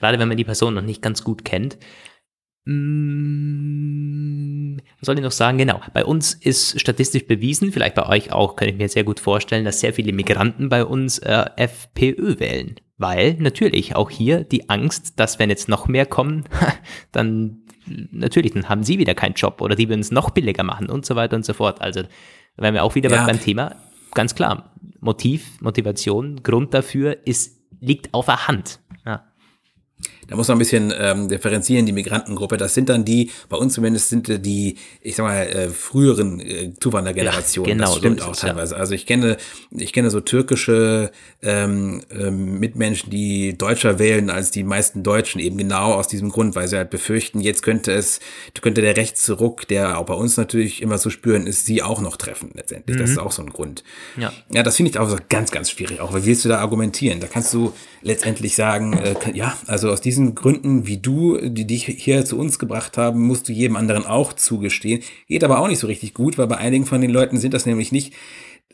[0.00, 1.78] gerade wenn man die Person noch nicht ganz gut kennt.
[2.68, 4.36] Hm,
[5.00, 5.56] was soll ich noch sagen?
[5.56, 9.20] Genau, bei uns ist statistisch bewiesen, vielleicht bei euch auch, kann ich mir sehr gut
[9.20, 12.76] vorstellen, dass sehr viele Migranten bei uns äh, FPÖ wählen.
[12.98, 16.44] Weil natürlich auch hier die Angst, dass wenn jetzt noch mehr kommen,
[17.12, 17.62] dann
[18.10, 21.06] natürlich, dann haben sie wieder keinen Job oder die würden es noch billiger machen und
[21.06, 21.80] so weiter und so fort.
[21.80, 22.08] Also da
[22.58, 23.24] wären wir auch wieder ja.
[23.24, 23.76] beim Thema.
[24.12, 28.78] Ganz klar, Motiv, Motivation, Grund dafür ist, liegt auf der Hand.
[30.28, 32.58] Da muss man ein bisschen ähm, differenzieren, die Migrantengruppe.
[32.58, 36.72] Das sind dann die, bei uns zumindest sind die, ich sag mal, äh, früheren äh,
[36.78, 37.70] Zuwandergenerationen.
[37.70, 38.74] Ja, genau, das stimmt auch es, teilweise.
[38.74, 38.80] Ja.
[38.80, 39.38] Also ich kenne,
[39.70, 41.10] ich kenne so türkische
[41.42, 46.54] ähm, ähm, Mitmenschen, die Deutscher wählen als die meisten Deutschen, eben genau aus diesem Grund,
[46.56, 48.20] weil sie halt befürchten, jetzt könnte es,
[48.60, 52.16] könnte der Rechtsruck, der auch bei uns natürlich immer zu spüren ist, sie auch noch
[52.16, 52.96] treffen letztendlich.
[52.96, 53.00] Mhm.
[53.00, 53.82] Das ist auch so ein Grund.
[54.18, 56.00] Ja, ja das finde ich auch so ganz, ganz schwierig.
[56.00, 57.20] Auch, wie willst du da argumentieren?
[57.20, 57.72] Da kannst du
[58.02, 62.58] letztendlich sagen, äh, ja, also aus diesen Gründen, wie du, die dich hier zu uns
[62.58, 65.02] gebracht haben, musst du jedem anderen auch zugestehen.
[65.28, 67.66] Geht aber auch nicht so richtig gut, weil bei einigen von den Leuten sind das
[67.66, 68.14] nämlich nicht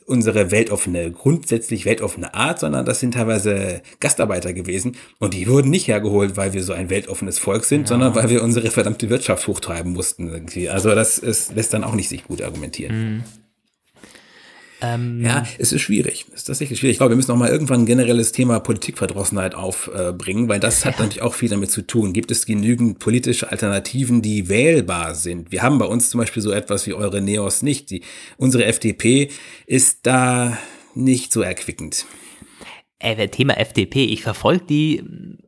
[0.07, 5.87] unsere weltoffene, grundsätzlich weltoffene Art, sondern das sind teilweise Gastarbeiter gewesen und die wurden nicht
[5.87, 7.87] hergeholt, weil wir so ein weltoffenes Volk sind, ja.
[7.87, 10.69] sondern weil wir unsere verdammte Wirtschaft hochtreiben mussten irgendwie.
[10.69, 13.15] Also das ist, lässt dann auch nicht sich gut argumentieren.
[13.15, 13.23] Mhm.
[14.85, 16.25] Ähm, ja, es ist schwierig.
[16.29, 16.93] Es ist tatsächlich schwierig.
[16.93, 20.99] Ich glaube, wir müssen auch mal irgendwann ein generelles Thema Politikverdrossenheit aufbringen, weil das hat
[20.99, 22.13] natürlich auch viel damit zu tun.
[22.13, 25.51] Gibt es genügend politische Alternativen, die wählbar sind?
[25.51, 27.89] Wir haben bei uns zum Beispiel so etwas wie eure Neos nicht.
[27.89, 28.01] Die,
[28.37, 29.29] unsere FDP
[29.65, 30.57] ist da
[30.93, 32.05] nicht so erquickend.
[32.99, 35.03] Äh, Thema FDP, ich verfolge die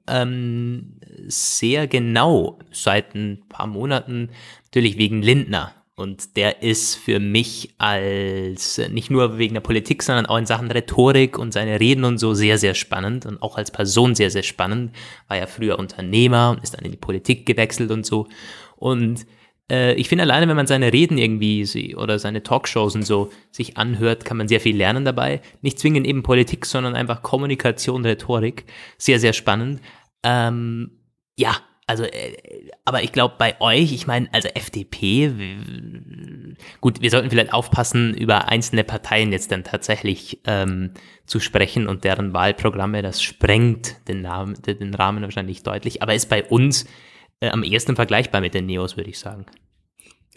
[0.07, 4.29] ähm, sehr genau seit ein paar Monaten,
[4.65, 5.73] natürlich wegen Lindner.
[5.99, 10.69] Und der ist für mich als, nicht nur wegen der Politik, sondern auch in Sachen
[10.69, 14.43] Rhetorik und seine Reden und so sehr, sehr spannend und auch als Person sehr, sehr
[14.43, 14.95] spannend.
[15.27, 18.27] War ja früher Unternehmer und ist dann in die Politik gewechselt und so.
[18.75, 19.25] Und
[19.71, 23.77] äh, ich finde alleine, wenn man seine Reden irgendwie oder seine Talkshows und so sich
[23.77, 25.41] anhört, kann man sehr viel lernen dabei.
[25.63, 28.65] Nicht zwingend eben Politik, sondern einfach Kommunikation, Rhetorik.
[28.99, 29.81] Sehr, sehr spannend.
[30.21, 30.91] Ähm,
[31.35, 31.57] ja,
[31.88, 32.35] also, äh,
[32.83, 35.31] aber ich glaube bei euch, ich meine, also FDP,
[36.81, 40.91] gut, wir sollten vielleicht aufpassen, über einzelne Parteien jetzt dann tatsächlich ähm,
[41.25, 46.29] zu sprechen und deren Wahlprogramme, das sprengt den, Namen, den Rahmen wahrscheinlich deutlich, aber ist
[46.29, 46.85] bei uns
[47.39, 49.45] äh, am ehesten vergleichbar mit den Neos, würde ich sagen.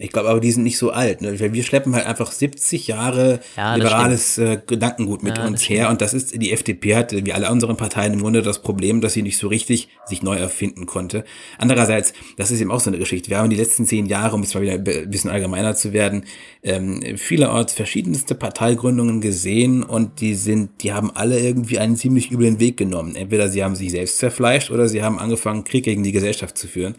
[0.01, 1.20] Ich glaube aber, die sind nicht so alt.
[1.20, 1.38] Ne?
[1.38, 5.90] Wir schleppen halt einfach 70 Jahre ja, liberales äh, Gedankengut mit ja, uns her.
[5.90, 9.12] Und das ist, die FDP hat, wie alle unseren Parteien im Grunde das Problem, dass
[9.12, 11.24] sie nicht so richtig sich neu erfinden konnte.
[11.59, 13.28] Andererseits, das ist eben auch so eine Geschichte.
[13.28, 16.24] Wir haben die letzten zehn Jahre, um jetzt mal wieder ein bisschen allgemeiner zu werden,
[16.62, 22.59] ähm, vielerorts verschiedenste Parteigründungen gesehen und die sind, die haben alle irgendwie einen ziemlich üblen
[22.59, 23.16] Weg genommen.
[23.16, 26.68] Entweder sie haben sich selbst zerfleischt oder sie haben angefangen, Krieg gegen die Gesellschaft zu
[26.68, 26.94] führen.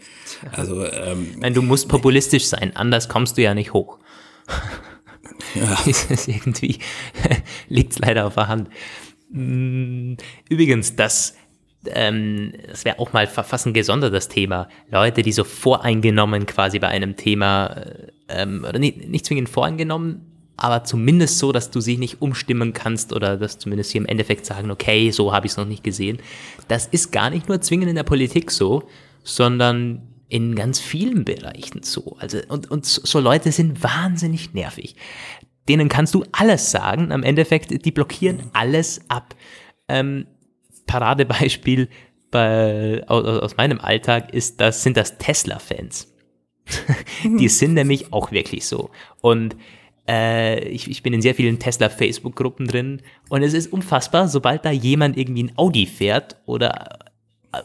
[0.52, 3.98] Also, ähm, Nein, du musst populistisch sein anders kommst du ja nicht hoch.
[5.54, 5.76] Ja.
[5.86, 6.78] ist irgendwie,
[7.68, 8.68] liegt es leider auf der Hand.
[9.30, 10.14] Mm,
[10.48, 11.36] übrigens, das,
[11.86, 14.68] ähm, das wäre auch mal ein gesondertes Thema.
[14.90, 17.84] Leute, die so voreingenommen quasi bei einem Thema,
[18.28, 23.12] ähm, oder nicht, nicht zwingend voreingenommen, aber zumindest so, dass du sie nicht umstimmen kannst
[23.12, 26.18] oder dass zumindest sie im Endeffekt sagen, okay, so habe ich es noch nicht gesehen.
[26.68, 28.84] Das ist gar nicht nur zwingend in der Politik so,
[29.24, 32.16] sondern in ganz vielen Bereichen so.
[32.18, 34.96] Also, und, und so Leute sind wahnsinnig nervig.
[35.68, 37.12] Denen kannst du alles sagen.
[37.12, 39.36] Am Endeffekt, die blockieren alles ab.
[39.88, 40.26] Ähm,
[40.86, 41.90] Paradebeispiel
[42.30, 46.14] bei, aus, aus meinem Alltag ist das, sind das Tesla-Fans.
[47.24, 48.88] die sind nämlich auch wirklich so.
[49.20, 49.54] Und
[50.08, 54.70] äh, ich, ich bin in sehr vielen Tesla-Facebook-Gruppen drin und es ist unfassbar, sobald da
[54.70, 57.11] jemand irgendwie ein Audi fährt oder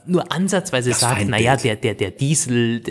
[0.06, 2.82] nur ansatzweise das sagt, naja, der, der, der Diesel,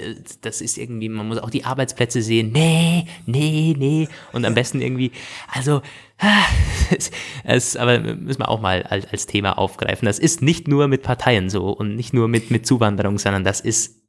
[0.40, 2.52] das ist irgendwie, man muss auch die Arbeitsplätze sehen.
[2.52, 4.08] Nee, nee, nee.
[4.32, 5.12] Und am besten irgendwie,
[5.52, 5.82] also,
[7.44, 10.06] es, aber müssen wir auch mal als, als Thema aufgreifen.
[10.06, 13.60] Das ist nicht nur mit Parteien so und nicht nur mit, mit Zuwanderung, sondern das
[13.60, 14.00] ist,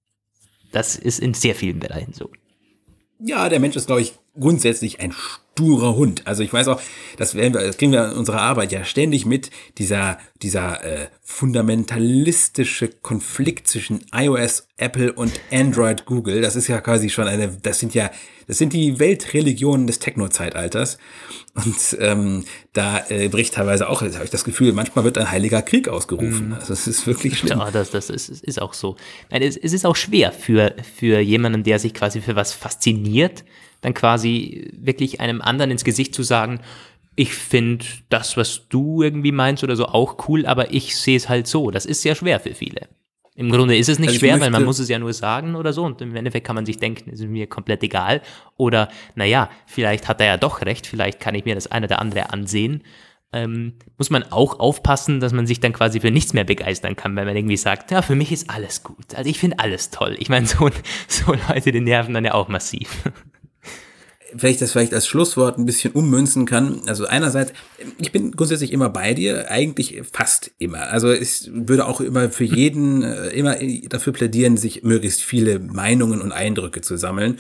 [0.72, 2.30] das ist in sehr vielen Bereichen so.
[3.20, 5.14] Ja, der Mensch ist, glaube ich, grundsätzlich ein
[5.58, 6.22] sturer Hund.
[6.26, 6.80] Also ich weiß auch,
[7.18, 9.50] das, werden wir, das kriegen wir in unserer Arbeit ja ständig mit,
[9.80, 16.42] dieser, dieser äh, fundamentalistische Konflikt zwischen iOS, Apple und Android, Google.
[16.42, 18.12] Das ist ja quasi schon eine, das sind ja,
[18.46, 21.00] das sind die Weltreligionen des Techno-Zeitalters.
[21.56, 25.64] Und ähm, da äh, bricht teilweise auch, habe ich das Gefühl, manchmal wird ein heiliger
[25.64, 26.50] Krieg ausgerufen.
[26.50, 26.54] Mhm.
[26.54, 27.58] Also es ist wirklich schlimm.
[27.58, 28.96] Ja, das, das ist, ist auch so.
[29.32, 33.44] Es, es ist auch schwer für, für jemanden, der sich quasi für was fasziniert,
[33.82, 36.60] dann quasi wirklich einem anderen ins Gesicht zu sagen,
[37.16, 41.28] ich finde das, was du irgendwie meinst oder so, auch cool, aber ich sehe es
[41.28, 41.72] halt so.
[41.72, 42.88] Das ist sehr schwer für viele.
[43.38, 45.72] Im Grunde ist es nicht also schwer, weil man muss es ja nur sagen oder
[45.72, 48.22] so und im Endeffekt kann man sich denken, ist mir komplett egal
[48.56, 52.00] oder naja, vielleicht hat er ja doch recht, vielleicht kann ich mir das eine oder
[52.00, 52.84] andere ansehen.
[53.34, 57.16] Ähm, muss man auch aufpassen, dass man sich dann quasi für nichts mehr begeistern kann,
[57.16, 59.14] weil man irgendwie sagt, ja, für mich ist alles gut.
[59.14, 60.16] Also ich finde alles toll.
[60.18, 60.70] Ich meine, so,
[61.08, 63.04] so Leute, die nerven dann ja auch massiv.
[64.36, 66.82] Vielleicht das vielleicht als Schlusswort ein bisschen ummünzen kann.
[66.88, 67.54] Also einerseits,
[67.98, 70.90] ich bin grundsätzlich immer bei dir, eigentlich fast immer.
[70.90, 73.56] Also ich würde auch immer für jeden äh, immer
[73.90, 77.40] dafür plädieren, sich möglichst viele Meinungen und Eindrücke zu sammeln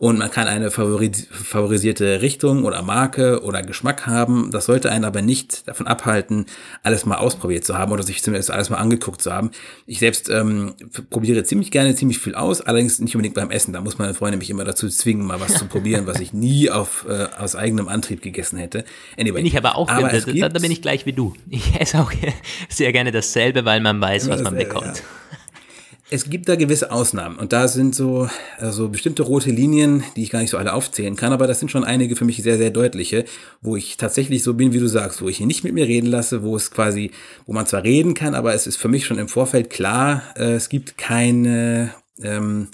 [0.00, 4.50] und man kann eine favorisierte Richtung oder Marke oder Geschmack haben.
[4.50, 6.46] Das sollte einen aber nicht davon abhalten,
[6.82, 9.50] alles mal ausprobiert zu haben oder sich zumindest alles mal angeguckt zu haben.
[9.84, 10.72] Ich selbst ähm,
[11.10, 13.74] probiere ziemlich gerne ziemlich viel aus, allerdings nicht unbedingt beim Essen.
[13.74, 16.70] Da muss meine Freundin mich immer dazu zwingen, mal was zu probieren, was ich nie
[16.70, 18.86] auf, äh, aus eigenem Antrieb gegessen hätte.
[19.18, 19.36] Anyway.
[19.36, 21.34] Bin ich aber auch, aber da, da, bin ich gleich wie du.
[21.50, 22.10] Ich esse auch
[22.70, 24.96] sehr gerne dasselbe, weil man weiß, was man bekommt.
[24.96, 25.04] Ja
[26.10, 30.30] es gibt da gewisse Ausnahmen und da sind so also bestimmte rote Linien, die ich
[30.30, 32.70] gar nicht so alle aufzählen kann, aber das sind schon einige für mich sehr, sehr
[32.70, 33.24] deutliche,
[33.60, 36.08] wo ich tatsächlich so bin, wie du sagst, wo ich hier nicht mit mir reden
[36.08, 37.12] lasse, wo es quasi,
[37.46, 40.54] wo man zwar reden kann, aber es ist für mich schon im Vorfeld klar, äh,
[40.54, 42.68] es gibt keine, ähm,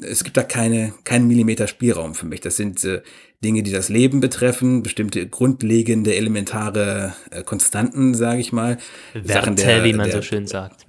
[0.00, 2.40] es gibt da keine, keinen Millimeter Spielraum für mich.
[2.40, 3.02] Das sind äh,
[3.42, 8.78] Dinge, die das Leben betreffen, bestimmte grundlegende, elementare äh, Konstanten, sage ich mal.
[9.12, 10.86] Werte, der, wie man der, so schön sagt.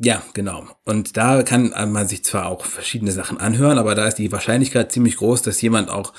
[0.00, 0.64] Ja, genau.
[0.84, 4.92] Und da kann man sich zwar auch verschiedene Sachen anhören, aber da ist die Wahrscheinlichkeit
[4.92, 6.12] ziemlich groß, dass jemand auch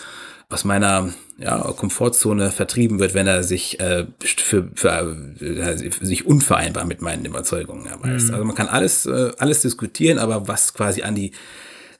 [0.49, 6.85] aus meiner ja, Komfortzone vertrieben wird, wenn er sich äh, für, für äh, sich unvereinbar
[6.85, 8.27] mit meinen Überzeugungen erweist.
[8.27, 8.33] Mhm.
[8.33, 11.31] Also man kann alles äh, alles diskutieren, aber was quasi an die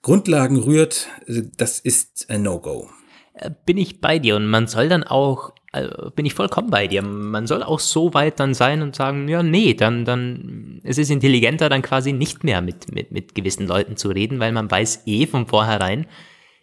[0.02, 2.90] Grundlagen rührt, äh, das ist ein No-Go.
[3.34, 6.88] Äh, bin ich bei dir und man soll dann auch also bin ich vollkommen bei
[6.88, 7.01] dir.
[7.01, 11.11] Man soll auch so weit dann sein und sagen, ja, nee, dann, dann, es ist
[11.11, 15.03] intelligenter, dann quasi nicht mehr mit, mit, mit gewissen Leuten zu reden, weil man weiß
[15.05, 16.07] eh von vornherein,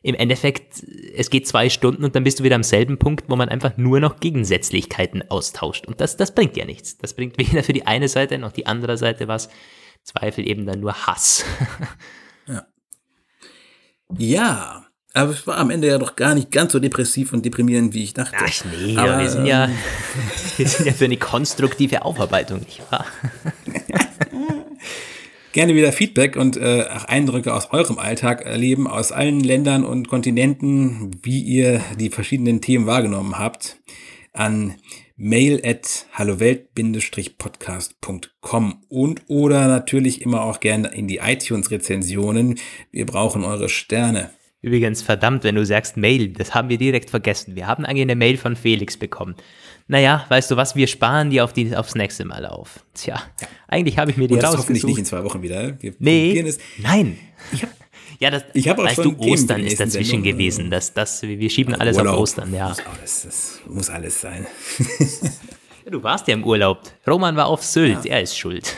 [0.02, 0.84] im Endeffekt,
[1.16, 3.76] es geht zwei Stunden und dann bist du wieder am selben Punkt, wo man einfach
[3.76, 5.86] nur noch Gegensätzlichkeiten austauscht.
[5.88, 6.96] Und das, das bringt ja nichts.
[6.98, 9.48] Das bringt weder für die eine Seite noch die andere Seite was.
[10.04, 11.44] Zweifel eben dann nur Hass.
[12.46, 12.66] ja.
[14.16, 14.85] Ja,
[15.16, 18.04] aber es war am Ende ja doch gar nicht ganz so depressiv und deprimierend, wie
[18.04, 18.36] ich dachte.
[18.38, 19.74] Ach nee, aber, wir, sind ja, ähm,
[20.58, 23.06] wir sind ja für eine konstruktive Aufarbeitung, nicht wahr?
[25.52, 31.12] Gerne wieder Feedback und äh, Eindrücke aus eurem Alltag erleben, aus allen Ländern und Kontinenten,
[31.22, 33.78] wie ihr die verschiedenen Themen wahrgenommen habt,
[34.34, 34.74] an
[35.16, 42.58] mail at hallowelt-podcast.com und oder natürlich immer auch gerne in die iTunes-Rezensionen.
[42.90, 44.35] Wir brauchen eure Sterne.
[44.66, 47.54] Übrigens, verdammt, wenn du sagst Mail, das haben wir direkt vergessen.
[47.54, 49.36] Wir haben eigentlich eine Mail von Felix bekommen.
[49.86, 52.84] Naja, weißt du was, wir sparen die, auf die aufs nächste Mal auf.
[52.92, 53.46] Tja, ja.
[53.68, 55.80] eigentlich habe ich mir die Und das hoffentlich nicht in zwei Wochen wieder.
[55.80, 56.58] Wir nee, es.
[56.78, 57.16] nein.
[57.52, 57.70] Ich hab,
[58.18, 60.68] ja, das, ich auch weißt schon du, Ostern ist dazwischen Sendung, gewesen.
[60.68, 62.14] Das, das, wir schieben ja, alles Urlaub.
[62.14, 62.74] auf Ostern, ja.
[62.98, 64.48] Alles, das muss alles sein.
[65.84, 66.80] ja, du warst ja im Urlaub.
[67.06, 68.14] Roman war auf Sylt, ja.
[68.14, 68.74] er ist schuld.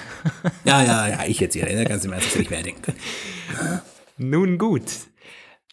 [0.66, 1.64] ja, ja, ja, ich jetzt hier.
[1.64, 2.92] Da kannst du mir einfach nicht mehr denken.
[4.18, 4.82] Nun gut.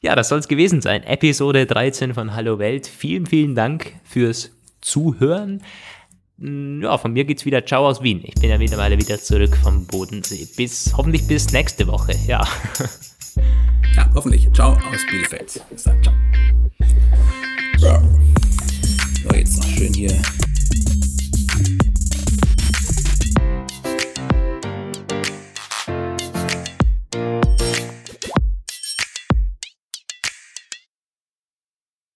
[0.05, 1.01] Ja, das soll es gewesen sein.
[1.01, 2.85] Episode 13 von Hallo Welt.
[2.85, 5.63] Vielen, vielen Dank fürs Zuhören.
[6.37, 8.21] Mm, ja, von mir geht's wieder Ciao aus Wien.
[8.23, 10.47] Ich bin ja mittlerweile wieder zurück vom Bodensee.
[10.57, 12.47] Bis, hoffentlich bis nächste Woche, ja.
[13.95, 14.47] Ja, hoffentlich.
[14.53, 15.59] Ciao aus Bielefeld.
[15.71, 16.13] Bis dann, ciao.
[17.79, 20.15] So, jetzt noch schön hier